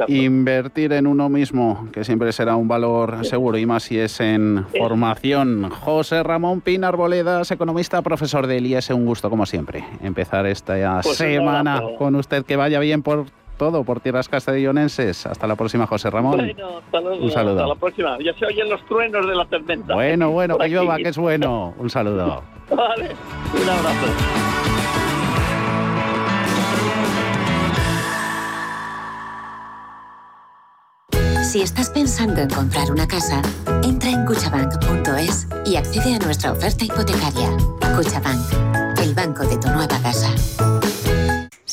[0.09, 4.67] invertir en uno mismo, que siempre será un valor seguro y más si es en
[4.79, 5.71] formación.
[5.71, 11.17] José Ramón Pinar Boledas, economista, profesor de IES, un gusto como siempre empezar esta pues
[11.17, 12.45] semana con usted.
[12.45, 13.27] Que vaya bien por
[13.57, 15.27] todo, por tierras castellonenses.
[15.27, 16.41] Hasta la próxima, José Ramón.
[16.41, 17.61] un saludo.
[17.61, 18.19] Hasta la próxima.
[18.19, 19.95] Ya se oyen los truenos de la tormenta.
[19.95, 21.75] Bueno, bueno, que llueva, que es bueno.
[21.79, 22.43] Un saludo.
[22.71, 23.11] vale,
[23.55, 24.53] un abrazo.
[31.53, 33.43] Si estás pensando en comprar una casa,
[33.85, 37.51] entra en cuchabank.es y accede a nuestra oferta hipotecaria.
[37.95, 40.31] Cuchabank, el banco de tu nueva casa.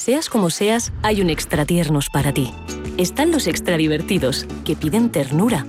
[0.09, 2.51] Seas como seas, hay un extra tiernos para ti.
[2.97, 5.67] Están los extra divertidos, que piden ternura.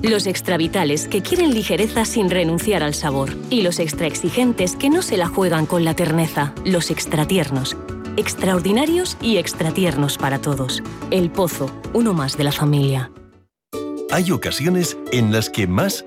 [0.00, 3.36] Los extra vitales, que quieren ligereza sin renunciar al sabor.
[3.50, 6.54] Y los extra exigentes, que no se la juegan con la terneza.
[6.64, 7.76] Los extra tiernos.
[8.16, 10.82] Extraordinarios y extra tiernos para todos.
[11.10, 13.12] El Pozo, uno más de la familia.
[14.10, 16.06] Hay ocasiones en las que más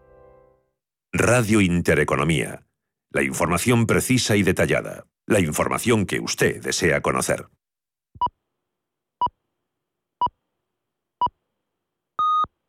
[1.12, 2.64] Radio Intereconomía.
[3.10, 7.48] La información precisa y detallada la información que usted desea conocer.